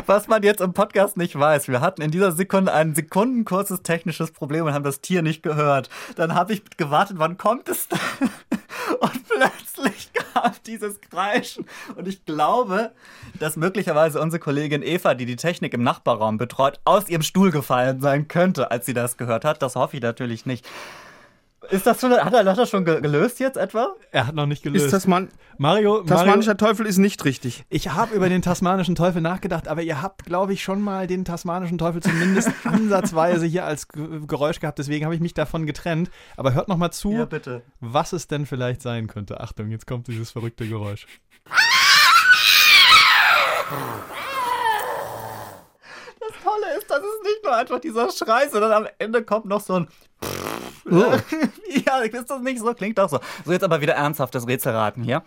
Was 0.08 0.28
man 0.28 0.44
jetzt 0.44 0.62
im 0.62 0.74
Podcast 0.74 1.18
nicht 1.18 1.38
weiß, 1.38 1.68
wir 1.68 1.82
hatten 1.82 2.02
in 2.02 2.12
dieser 2.12 2.32
Sekunde 2.32 2.74
ein 2.74 2.96
sekundenkurzes 2.96 3.84
technisches 3.84 4.32
Problem 4.32 4.66
und 4.66 4.74
haben 4.74 4.84
das 4.84 5.02
Tier 5.02 5.22
nicht 5.22 5.44
gehört. 5.44 5.90
Dann 6.16 6.36
habe 6.36 6.54
ich 6.54 6.64
gewartet, 6.78 7.20
wann 7.20 7.38
kommt 7.38 7.70
es 7.70 7.88
denn? 7.88 8.00
Und 9.00 9.28
plötzlich 9.28 10.12
kam 10.14 10.52
dieses 10.66 11.00
Kreischen. 11.02 11.66
Und 11.96 12.08
ich 12.08 12.26
glaube, 12.26 12.92
dass 13.40 13.56
möglicherweise 13.56 14.20
unsere 14.22 14.40
Kollegin 14.40 14.84
Eva, 14.84 15.14
die 15.14 15.26
die 15.26 15.36
Technik 15.36 15.74
im 15.74 15.84
Nachbarraum 15.84 16.38
betreut, 16.38 16.80
aus 16.86 17.10
ihrem 17.10 17.22
Stuhl 17.22 17.52
gefallen 17.52 18.02
sein 18.02 18.28
könnte, 18.28 18.72
als 18.72 18.86
sie 18.86 18.94
das 18.94 19.18
gehört 19.18 19.46
hat. 19.46 19.62
Das 19.62 19.76
hoffe 19.76 19.98
ich 19.98 20.04
natürlich 20.04 20.46
nicht. 20.46 20.68
Ist 21.70 21.88
das 21.88 22.02
schon, 22.02 22.12
hat 22.12 22.34
er 22.34 22.44
hat 22.46 22.58
er 22.58 22.66
schon 22.66 22.84
ge- 22.86 23.00
gelöst 23.02 23.40
jetzt 23.40 23.58
etwa? 23.58 23.94
Er 24.12 24.28
hat 24.28 24.36
noch 24.36 24.46
nicht 24.46 24.64
gelöst. 24.64 24.86
Ist 24.86 24.92
Tasman 24.92 25.30
Mario, 25.58 25.94
Mario, 25.94 26.04
tasmanischer 26.06 26.58
Teufel 26.58 26.86
ist 26.86 26.98
nicht 26.98 27.24
richtig. 27.26 27.64
Ich 27.70 27.90
habe 27.94 28.14
über 28.16 28.28
den 28.28 28.42
tasmanischen 28.42 28.96
Teufel 28.96 29.22
nachgedacht, 29.22 29.68
aber 29.68 29.82
ihr 29.82 30.02
habt, 30.02 30.26
glaube 30.26 30.54
ich, 30.54 30.62
schon 30.64 30.82
mal 30.82 31.08
den 31.08 31.24
tasmanischen 31.26 31.78
Teufel 31.78 32.02
zumindest 32.02 32.50
ansatzweise 32.66 33.46
hier 33.46 33.66
als 33.66 33.88
Ge- 33.88 34.22
Geräusch 34.28 34.60
gehabt. 34.60 34.78
Deswegen 34.80 35.06
habe 35.06 35.16
ich 35.16 35.22
mich 35.22 35.34
davon 35.34 35.66
getrennt. 35.66 36.12
Aber 36.38 36.54
hört 36.54 36.68
noch 36.68 36.78
mal 36.78 36.92
zu, 36.92 37.26
bitte. 37.30 37.62
was 37.80 38.14
es 38.14 38.28
denn 38.28 38.46
vielleicht 38.46 38.82
sein 38.82 39.08
könnte. 39.08 39.40
Achtung, 39.40 39.70
jetzt 39.72 39.88
kommt 39.88 40.08
dieses 40.08 40.32
verrückte 40.32 40.68
Geräusch. 40.68 41.08
Das 46.20 46.32
Tolle 46.44 46.78
ist, 46.78 46.90
das 46.90 47.00
ist 47.00 47.24
nicht 47.24 47.44
nur 47.44 47.56
einfach 47.56 47.80
dieser 47.80 48.10
Schrei, 48.12 48.48
sondern 48.50 48.72
am 48.72 48.88
Ende 49.00 49.24
kommt 49.24 49.46
noch 49.46 49.62
so 49.62 49.76
ein. 49.76 49.88
Oh. 50.90 51.14
ja, 51.86 52.00
ist 52.00 52.30
das 52.30 52.42
nicht 52.42 52.60
so? 52.60 52.74
Klingt 52.74 53.00
auch 53.00 53.10
so. 53.10 53.20
So, 53.46 53.52
jetzt 53.52 53.64
aber 53.64 53.82
wieder 53.82 53.94
ernsthaftes 53.94 54.48
Rätselraten 54.48 55.04
hier. 55.04 55.24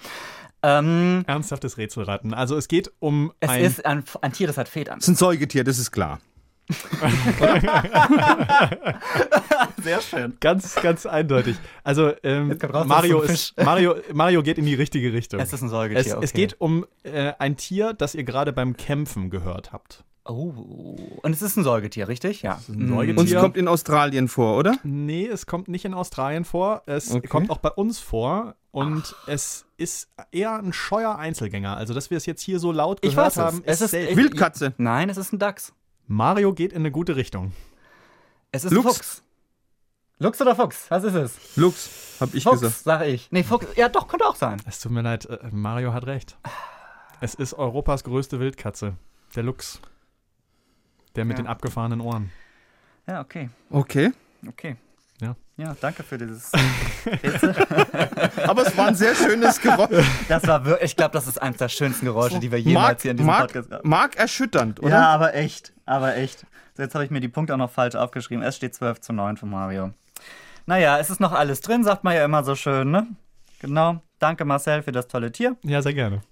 Ähm, 0.63 1.25
Ernsthaftes 1.27 1.77
Rätselraten. 1.79 2.35
Also 2.35 2.57
es 2.57 2.69
geht 2.69 2.91
um 2.99 3.33
es 3.41 3.51
ein... 3.51 3.65
ist 3.65 3.85
ein, 3.87 4.05
ein 4.21 4.33
Tier, 4.33 4.47
das 4.47 4.59
hat 4.59 4.69
Federn. 4.69 4.99
Das 4.99 5.09
ist 5.09 5.15
ein 5.15 5.17
Säugetier, 5.17 5.65
das 5.65 5.79
ist 5.79 5.93
klar. 5.93 6.21
Sehr 9.83 10.01
schön. 10.01 10.37
Ganz, 10.41 10.75
ganz 10.75 11.07
eindeutig. 11.07 11.57
Also 11.85 12.13
ähm, 12.25 12.59
raus, 12.61 12.89
Mario, 12.89 13.21
ist, 13.21 13.57
Mario, 13.63 13.95
Mario 14.13 14.43
geht 14.43 14.59
in 14.59 14.67
die 14.67 14.75
richtige 14.75 15.13
Richtung. 15.13 15.39
Es 15.39 15.53
ist 15.53 15.63
ein 15.63 15.69
Säugetier. 15.69 16.01
es, 16.01 16.15
okay. 16.15 16.25
es 16.25 16.33
geht 16.33 16.57
um 16.61 16.85
äh, 17.05 17.35
ein 17.39 17.57
Tier, 17.57 17.93
das 17.93 18.17
ihr 18.17 18.25
gerade 18.25 18.53
beim 18.53 18.77
Kämpfen 18.77 19.31
gehört 19.31 19.73
habt. 19.73 20.03
Oh. 20.29 20.97
Und 21.23 21.33
es 21.33 21.43
ist 21.43 21.57
ein 21.57 21.65
Säugetier, 21.65 22.09
richtig? 22.09 22.43
Ja. 22.43 22.55
ist 22.55 22.69
ein 22.69 22.89
Säugetier. 22.89 23.19
Und 23.21 23.29
es 23.33 23.35
kommt 23.41 23.57
in 23.57 23.69
Australien 23.69 24.29
vor, 24.29 24.57
oder? 24.59 24.77
Nee, 24.83 25.27
es 25.27 25.47
kommt 25.47 25.69
nicht 25.69 25.85
in 25.85 25.95
Australien 25.95 26.45
vor. 26.45 26.83
Es 26.87 27.13
Okay. 27.13 27.29
kommt 27.29 27.51
auch 27.51 27.59
bei 27.59 27.71
uns 27.71 27.99
vor. 27.99 28.57
Und 28.73 29.15
es 29.27 29.65
ist 29.77 30.09
eher 30.33 30.55
ein 30.59 30.73
scheuer 30.73 31.17
Einzelgänger. 31.17 31.77
Also, 31.77 31.95
dass 31.95 32.11
wir 32.11 32.17
es 32.19 32.27
jetzt 32.27 32.43
hier 32.43 32.59
so 32.59 32.73
laut 32.73 32.99
Ich 33.03 33.11
gehört 33.13 33.27
weiß 33.29 33.33
es. 33.37 33.43
haben, 33.43 33.63
Es 33.65 33.81
ist, 33.81 33.95
ist- 33.95 34.11
ich- 34.11 34.17
Wildkatze. 34.17 34.75
Nein, 34.79 35.09
es 35.09 35.17
ist 35.17 35.33
ein 35.33 35.39
Dachs. 35.39 35.73
Mario 36.07 36.53
geht 36.53 36.73
in 36.73 36.79
eine 36.81 36.91
gute 36.91 37.17
Richtung. 37.17 37.53
Es 38.53 38.65
ist 38.65 38.73
Luchs. 38.73 38.87
ein 38.87 38.93
Fuchs. 38.95 39.23
Luchs 40.19 40.41
oder 40.41 40.55
Fuchs? 40.57 40.91
Was 40.91 41.05
ist 41.05 41.15
es? 41.15 41.57
Lux, 41.57 41.91
hab 42.21 42.33
ich 42.35 42.43
Fuchs, 42.45 42.61
gesagt. 42.61 42.85
sag 42.85 43.03
ich. 43.07 43.29
Nee, 43.31 43.43
Fuchs. 43.45 43.67
Ja, 43.77 43.89
doch, 43.89 44.09
könnte 44.09 44.27
auch 44.27 44.37
sein. 44.37 44.61
Es 44.67 44.81
tut 44.81 44.93
mir 44.93 45.03
leid, 45.03 45.27
äh, 45.27 45.39
Mario 45.51 45.93
hat 45.93 46.07
recht. 46.07 46.37
Es 47.21 47.35
ist 47.35 47.55
Europas 47.55 48.03
größte 48.05 48.41
Wildkatze. 48.41 48.95
Der 49.35 49.43
Luchs. 49.43 49.81
Der 51.17 51.25
mit 51.25 51.39
Ja. 51.39 51.45
den 51.45 51.49
abgefahrenen 51.49 52.01
Ohren. 52.01 52.31
Ja, 53.07 53.21
okay. 53.21 53.49
Okay. 53.71 54.13
Okay. 54.49 54.77
Ja. 55.21 55.35
Ja, 55.57 55.75
danke 55.81 56.03
für 56.03 56.19
dieses. 56.19 56.53
Aber 58.47 58.67
es 58.67 58.77
war 58.77 58.89
ein 58.89 58.95
sehr 58.95 59.15
schönes 59.15 59.61
Geräusch. 59.61 60.07
Das 60.29 60.47
war 60.47 60.65
wirklich, 60.65 60.91
ich 60.91 60.97
glaube, 60.97 61.13
das 61.13 61.27
ist 61.27 61.41
eines 61.41 61.57
der 61.59 61.69
schönsten 61.69 62.05
Geräusche, 62.05 62.39
die 62.39 62.51
wir 62.53 62.61
jemals 62.61 62.89
Mark, 62.89 63.03
hier 63.03 63.11
in 63.13 63.17
diesem 63.17 63.27
Mark, 63.27 63.47
Podcast 63.53 63.73
haben. 63.73 63.89
Mark 63.89 64.17
erschütternd, 64.17 64.81
oder? 64.81 64.91
Ja, 64.91 65.09
aber 65.09 65.35
echt, 65.35 65.73
aber 65.87 66.17
echt. 66.17 66.45
So, 66.77 66.83
jetzt 66.83 66.95
habe 66.95 67.05
ich 67.05 67.11
mir 67.11 67.21
die 67.21 67.29
Punkte 67.29 67.55
auch 67.55 67.59
noch 67.59 67.71
falsch 67.71 67.95
aufgeschrieben. 67.95 68.43
Es 68.45 68.57
steht 68.57 68.75
12 68.75 69.01
zu 69.01 69.13
9 69.15 69.39
für 69.39 69.47
Mario. 69.47 69.93
Naja, 70.67 70.99
es 70.99 71.09
ist 71.11 71.21
noch 71.21 71.33
alles 71.33 71.61
drin, 71.63 71.85
sagt 71.85 72.05
man 72.05 72.15
ja 72.15 72.25
immer 72.25 72.45
so 72.45 72.55
schön, 72.55 72.91
ne? 72.91 73.07
Genau. 73.61 74.03
Danke, 74.19 74.45
Marcel, 74.45 74.83
für 74.83 74.93
das 74.93 75.09
tolle 75.09 75.33
Tier. 75.33 75.57
Ja, 75.63 75.81
sehr 75.81 75.95
gerne. 75.95 76.23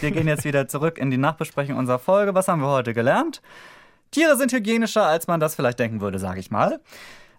Wir 0.00 0.10
gehen 0.10 0.28
jetzt 0.28 0.44
wieder 0.44 0.68
zurück 0.68 0.96
in 0.96 1.10
die 1.10 1.18
Nachbesprechung 1.18 1.76
unserer 1.76 1.98
Folge. 1.98 2.34
Was 2.34 2.48
haben 2.48 2.60
wir 2.62 2.68
heute 2.68 2.94
gelernt? 2.94 3.42
Tiere 4.10 4.36
sind 4.36 4.52
hygienischer, 4.52 5.06
als 5.06 5.26
man 5.26 5.40
das 5.40 5.54
vielleicht 5.54 5.78
denken 5.78 6.00
würde, 6.00 6.18
sage 6.18 6.40
ich 6.40 6.50
mal. 6.50 6.80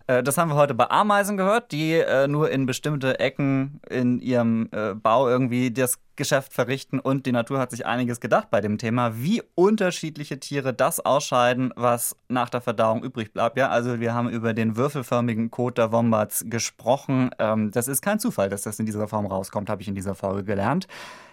Äh, 0.09 0.23
Das 0.23 0.37
haben 0.37 0.49
wir 0.49 0.55
heute 0.55 0.73
bei 0.73 0.89
Ameisen 0.89 1.37
gehört, 1.37 1.71
die 1.71 1.93
äh, 1.93 2.27
nur 2.27 2.49
in 2.49 2.65
bestimmte 2.65 3.19
Ecken 3.19 3.79
in 3.89 4.19
ihrem 4.19 4.67
äh, 4.71 4.95
Bau 4.95 5.29
irgendwie 5.29 5.71
das 5.71 5.99
Geschäft 6.15 6.51
verrichten. 6.51 6.99
Und 6.99 7.27
die 7.27 7.31
Natur 7.31 7.59
hat 7.59 7.69
sich 7.69 7.85
einiges 7.85 8.19
gedacht 8.19 8.49
bei 8.49 8.59
dem 8.59 8.79
Thema, 8.79 9.21
wie 9.21 9.43
unterschiedliche 9.53 10.39
Tiere 10.39 10.73
das 10.73 10.99
ausscheiden, 10.99 11.71
was 11.75 12.17
nach 12.27 12.49
der 12.49 12.61
Verdauung 12.61 13.03
übrig 13.03 13.31
bleibt. 13.33 13.55
Ja, 13.57 13.69
also 13.69 13.99
wir 13.99 14.15
haben 14.15 14.29
über 14.29 14.53
den 14.53 14.75
würfelförmigen 14.75 15.51
Kot 15.51 15.77
der 15.77 15.91
Wombats 15.91 16.43
gesprochen. 16.47 17.29
Ähm, 17.37 17.69
das 17.69 17.87
ist 17.87 18.01
kein 18.01 18.19
Zufall, 18.19 18.49
dass 18.49 18.63
das 18.63 18.79
in 18.79 18.87
dieser 18.87 19.07
Form 19.07 19.27
rauskommt, 19.27 19.69
habe 19.69 19.83
ich 19.83 19.87
in 19.87 19.95
dieser 19.95 20.15
Folge 20.15 20.43
gelernt. 20.43 20.87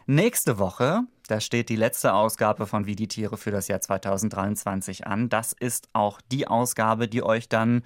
Nächste 0.04 0.58
Woche, 0.58 1.00
da 1.28 1.40
steht 1.40 1.70
die 1.70 1.76
letzte 1.76 2.12
Ausgabe 2.12 2.66
von 2.66 2.86
Wie 2.86 2.94
die 2.94 3.08
Tiere 3.08 3.38
für 3.38 3.50
das 3.50 3.68
Jahr 3.68 3.80
2023 3.80 5.06
an. 5.06 5.30
Das 5.30 5.52
ist 5.52 5.88
auch 5.94 6.20
die 6.30 6.46
Ausgabe, 6.46 7.08
die 7.08 7.22
euch 7.24 7.48
dann 7.48 7.82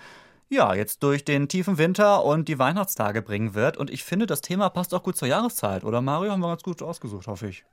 ja, 0.51 0.75
jetzt 0.75 1.03
durch 1.03 1.25
den 1.25 1.49
tiefen 1.49 1.79
Winter 1.79 2.25
und 2.25 2.49
die 2.49 2.59
Weihnachtstage 2.59 3.23
bringen 3.23 3.55
wird. 3.55 3.77
Und 3.77 3.89
ich 3.89 4.05
finde, 4.05 4.27
das 4.27 4.41
Thema 4.41 4.69
passt 4.69 4.93
auch 4.93 5.03
gut 5.03 5.17
zur 5.17 5.29
Jahreszeit, 5.29 5.85
oder 5.85 6.03
Mario? 6.03 6.33
Haben 6.33 6.41
wir 6.41 6.49
ganz 6.49 6.63
gut 6.63 6.83
ausgesucht, 6.83 7.29
hoffe 7.29 7.49
ich. 7.49 7.65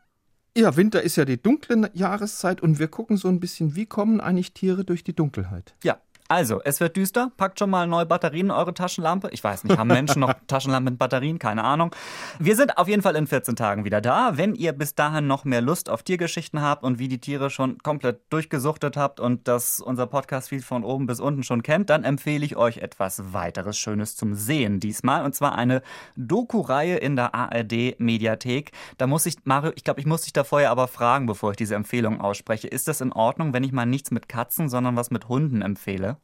Ja, 0.56 0.76
Winter 0.76 1.04
ist 1.04 1.16
ja 1.18 1.26
die 1.26 1.42
dunkle 1.42 1.92
Jahreszeit 1.94 2.62
und 2.62 2.80
wir 2.80 2.88
gucken 2.88 3.18
so 3.18 3.28
ein 3.28 3.40
bisschen, 3.40 3.76
wie 3.76 3.86
kommen 3.86 4.22
eigentlich 4.22 4.54
Tiere 4.54 4.86
durch 4.86 5.04
die 5.04 5.16
Dunkelheit. 5.16 5.76
Ja, 5.84 6.00
Also, 6.28 6.62
es 6.64 6.80
wird 6.80 6.98
düster. 6.98 7.32
Packt 7.38 7.60
schon 7.60 7.70
mal 7.70 7.88
neue 7.88 8.06
Batterien 8.06 8.48
in 8.48 8.52
eure 8.52 8.74
Taschenlampe. 8.74 9.30
Ich 9.32 9.44
weiß 9.44 9.64
nicht, 9.64 9.78
haben 9.78 9.88
Menschen 9.88 10.20
noch 10.20 10.34
Taschenlampen 10.48 10.94
mit 10.94 11.00
Batterien? 11.00 11.40
Keine 11.40 11.64
Ahnung. 11.64 11.96
Wir 12.40 12.56
sind 12.56 12.78
auf 12.78 12.88
jeden 12.88 13.02
Fall 13.02 13.16
in 13.16 13.28
14 13.28 13.56
Tagen 13.56 13.86
wieder 13.86 14.02
da. 14.02 14.38
Wenn 14.38 14.54
ihr 14.54 14.74
bis 14.74 14.96
dahin 14.96 15.28
noch 15.28 15.46
mehr 15.46 15.62
Lust 15.62 15.90
auf 15.90 16.04
Tiergeschichten 16.04 16.62
habt 16.62 16.84
und 16.84 17.00
wie 17.00 17.08
die 17.08 17.20
Tiere 17.20 17.50
schon 17.50 17.78
komplett 17.80 18.22
durchgesuchtet 18.30 18.98
habt 18.98 19.20
und 19.20 19.48
das 19.48 19.80
unser 19.80 20.08
Podcast-Feed 20.08 20.64
von 20.64 20.84
oben 20.84 21.08
bis 21.08 21.20
unten 21.20 21.44
schon 21.44 21.64
kennt, 21.64 21.90
dann 21.90 22.04
empfehle 22.04 22.46
ich 22.46 22.58
euch 22.58 22.80
etwas 22.80 23.34
weiteres 23.34 23.78
Schönes 23.78 24.16
zum 24.16 24.34
Sehen 24.34 24.80
diesmal. 24.80 25.24
Und 25.24 25.34
zwar 25.34 25.56
eine 25.56 25.82
Doku-Reihe 26.18 26.98
in 26.98 27.16
der 27.16 27.34
ARD-Mediathek. 27.34 28.72
Da 28.98 29.08
muss 29.08 29.26
ich, 29.26 29.38
Mario, 29.46 29.72
ich 29.76 29.84
glaube, 29.84 30.02
ich 30.02 30.06
muss 30.06 30.24
dich 30.24 30.34
da 30.34 30.44
vorher 30.44 30.72
aber 30.72 30.88
fragen, 30.88 31.26
bevor 31.26 31.52
ich 31.52 31.58
diese 31.58 31.76
Empfehlung 31.76 32.20
ausspreche. 32.20 32.68
Ist 32.68 32.88
das 32.88 33.00
in 33.00 33.14
Ordnung, 33.14 33.54
wenn 33.54 33.64
ich 33.64 33.72
mal 33.72 33.86
nichts 33.86 34.12
mit 34.12 34.28
Katzen, 34.28 34.68
sondern 34.68 34.96
was 34.96 35.10
mit 35.10 35.30
Hunden 35.30 35.62
empfehle? 35.62 36.17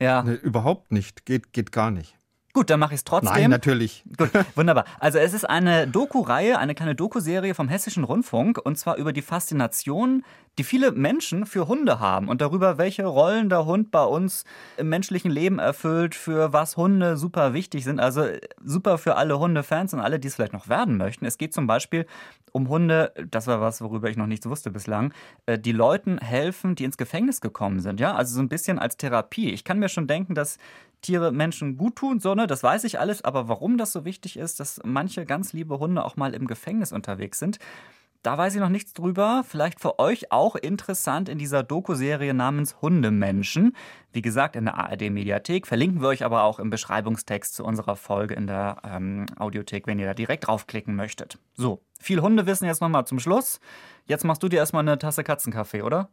Ja. 0.00 0.22
Nee, 0.22 0.34
überhaupt 0.34 0.92
nicht. 0.92 1.26
Geht, 1.26 1.52
geht 1.52 1.72
gar 1.72 1.90
nicht. 1.90 2.16
Gut, 2.52 2.68
dann 2.68 2.80
mache 2.80 2.94
ich 2.94 3.00
es 3.00 3.04
trotzdem. 3.04 3.32
Nein, 3.32 3.50
natürlich. 3.50 4.04
Gut, 4.16 4.30
wunderbar. 4.56 4.84
Also 4.98 5.18
es 5.18 5.34
ist 5.34 5.48
eine 5.48 5.86
Doku-Reihe, 5.86 6.58
eine 6.58 6.74
kleine 6.74 6.96
Doku-Serie 6.96 7.54
vom 7.54 7.68
Hessischen 7.68 8.02
Rundfunk 8.02 8.58
und 8.58 8.76
zwar 8.76 8.96
über 8.96 9.12
die 9.12 9.22
Faszination, 9.22 10.24
die 10.58 10.64
viele 10.64 10.90
Menschen 10.90 11.46
für 11.46 11.68
Hunde 11.68 12.00
haben 12.00 12.28
und 12.28 12.40
darüber, 12.40 12.76
welche 12.76 13.06
Rollen 13.06 13.48
der 13.48 13.66
Hund 13.66 13.92
bei 13.92 14.02
uns 14.02 14.44
im 14.76 14.88
menschlichen 14.88 15.30
Leben 15.30 15.60
erfüllt, 15.60 16.16
für 16.16 16.52
was 16.52 16.76
Hunde 16.76 17.16
super 17.16 17.54
wichtig 17.54 17.84
sind. 17.84 18.00
Also 18.00 18.26
super 18.64 18.98
für 18.98 19.14
alle 19.14 19.38
Hundefans 19.38 19.94
und 19.94 20.00
alle, 20.00 20.18
die 20.18 20.26
es 20.26 20.34
vielleicht 20.34 20.52
noch 20.52 20.68
werden 20.68 20.96
möchten. 20.96 21.26
Es 21.26 21.38
geht 21.38 21.54
zum 21.54 21.68
Beispiel 21.68 22.04
um 22.52 22.68
Hunde, 22.68 23.12
das 23.30 23.46
war 23.46 23.60
was, 23.60 23.80
worüber 23.80 24.10
ich 24.10 24.16
noch 24.16 24.26
nichts 24.26 24.46
wusste 24.46 24.72
bislang, 24.72 25.14
äh, 25.46 25.56
die 25.56 25.72
Leuten 25.72 26.18
helfen, 26.18 26.74
die 26.74 26.84
ins 26.84 26.96
Gefängnis 26.96 27.40
gekommen 27.40 27.78
sind. 27.78 28.00
Ja, 28.00 28.16
also 28.16 28.34
so 28.34 28.40
ein 28.40 28.48
bisschen 28.48 28.80
als 28.80 28.96
Therapie. 28.96 29.50
Ich 29.50 29.62
kann 29.62 29.78
mir 29.78 29.88
schon 29.88 30.08
denken, 30.08 30.34
dass 30.34 30.58
Tiere 31.02 31.32
Menschen 31.32 31.76
gut 31.76 31.96
tun, 31.96 32.20
so, 32.20 32.34
ne? 32.34 32.46
Das 32.46 32.62
weiß 32.62 32.84
ich 32.84 32.98
alles, 32.98 33.22
aber 33.22 33.48
warum 33.48 33.78
das 33.78 33.92
so 33.92 34.04
wichtig 34.04 34.36
ist, 34.36 34.60
dass 34.60 34.80
manche 34.84 35.24
ganz 35.24 35.52
liebe 35.52 35.78
Hunde 35.78 36.04
auch 36.04 36.16
mal 36.16 36.34
im 36.34 36.46
Gefängnis 36.46 36.92
unterwegs 36.92 37.38
sind, 37.38 37.58
da 38.22 38.36
weiß 38.36 38.54
ich 38.54 38.60
noch 38.60 38.68
nichts 38.68 38.92
drüber. 38.92 39.44
Vielleicht 39.48 39.80
für 39.80 39.98
euch 39.98 40.30
auch 40.30 40.54
interessant 40.54 41.30
in 41.30 41.38
dieser 41.38 41.62
Doku-Serie 41.62 42.34
namens 42.34 42.82
Hundemenschen. 42.82 43.74
Wie 44.12 44.20
gesagt, 44.20 44.56
in 44.56 44.66
der 44.66 44.76
ARD-Mediathek. 44.76 45.66
Verlinken 45.66 46.02
wir 46.02 46.08
euch 46.08 46.22
aber 46.22 46.42
auch 46.42 46.58
im 46.58 46.68
Beschreibungstext 46.68 47.54
zu 47.54 47.64
unserer 47.64 47.96
Folge 47.96 48.34
in 48.34 48.46
der 48.46 48.76
ähm, 48.84 49.24
Audiothek, 49.38 49.86
wenn 49.86 49.98
ihr 49.98 50.06
da 50.06 50.12
direkt 50.12 50.46
draufklicken 50.46 50.94
möchtet. 50.94 51.38
So, 51.54 51.80
viel 51.98 52.20
Hundewissen 52.20 52.66
jetzt 52.66 52.82
nochmal 52.82 53.06
zum 53.06 53.20
Schluss. 53.20 53.58
Jetzt 54.04 54.24
machst 54.24 54.42
du 54.42 54.48
dir 54.48 54.58
erstmal 54.58 54.82
eine 54.82 54.98
Tasse 54.98 55.24
Katzenkaffee, 55.24 55.80
oder? 55.80 56.10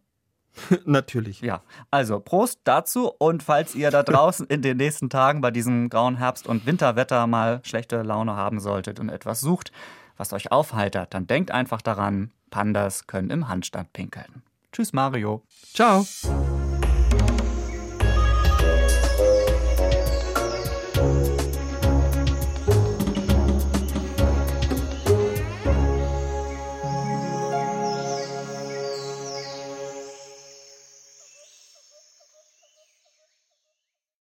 Natürlich. 0.85 1.41
Ja, 1.41 1.61
also 1.91 2.19
Prost 2.19 2.59
dazu 2.63 3.11
und 3.17 3.43
falls 3.43 3.75
ihr 3.75 3.91
da 3.91 4.03
draußen 4.03 4.47
in 4.47 4.61
den 4.61 4.77
nächsten 4.77 5.09
Tagen 5.09 5.41
bei 5.41 5.51
diesem 5.51 5.89
grauen 5.89 6.17
Herbst- 6.17 6.47
und 6.47 6.65
Winterwetter 6.65 7.27
mal 7.27 7.61
schlechte 7.63 8.01
Laune 8.01 8.35
haben 8.35 8.59
solltet 8.59 8.99
und 8.99 9.09
etwas 9.09 9.39
sucht, 9.39 9.71
was 10.17 10.33
euch 10.33 10.51
aufheitert, 10.51 11.13
dann 11.13 11.27
denkt 11.27 11.51
einfach 11.51 11.81
daran, 11.81 12.31
Pandas 12.49 13.07
können 13.07 13.29
im 13.29 13.47
Handstand 13.47 13.93
pinkeln. 13.93 14.41
Tschüss 14.71 14.93
Mario. 14.93 15.43
Ciao. 15.73 16.05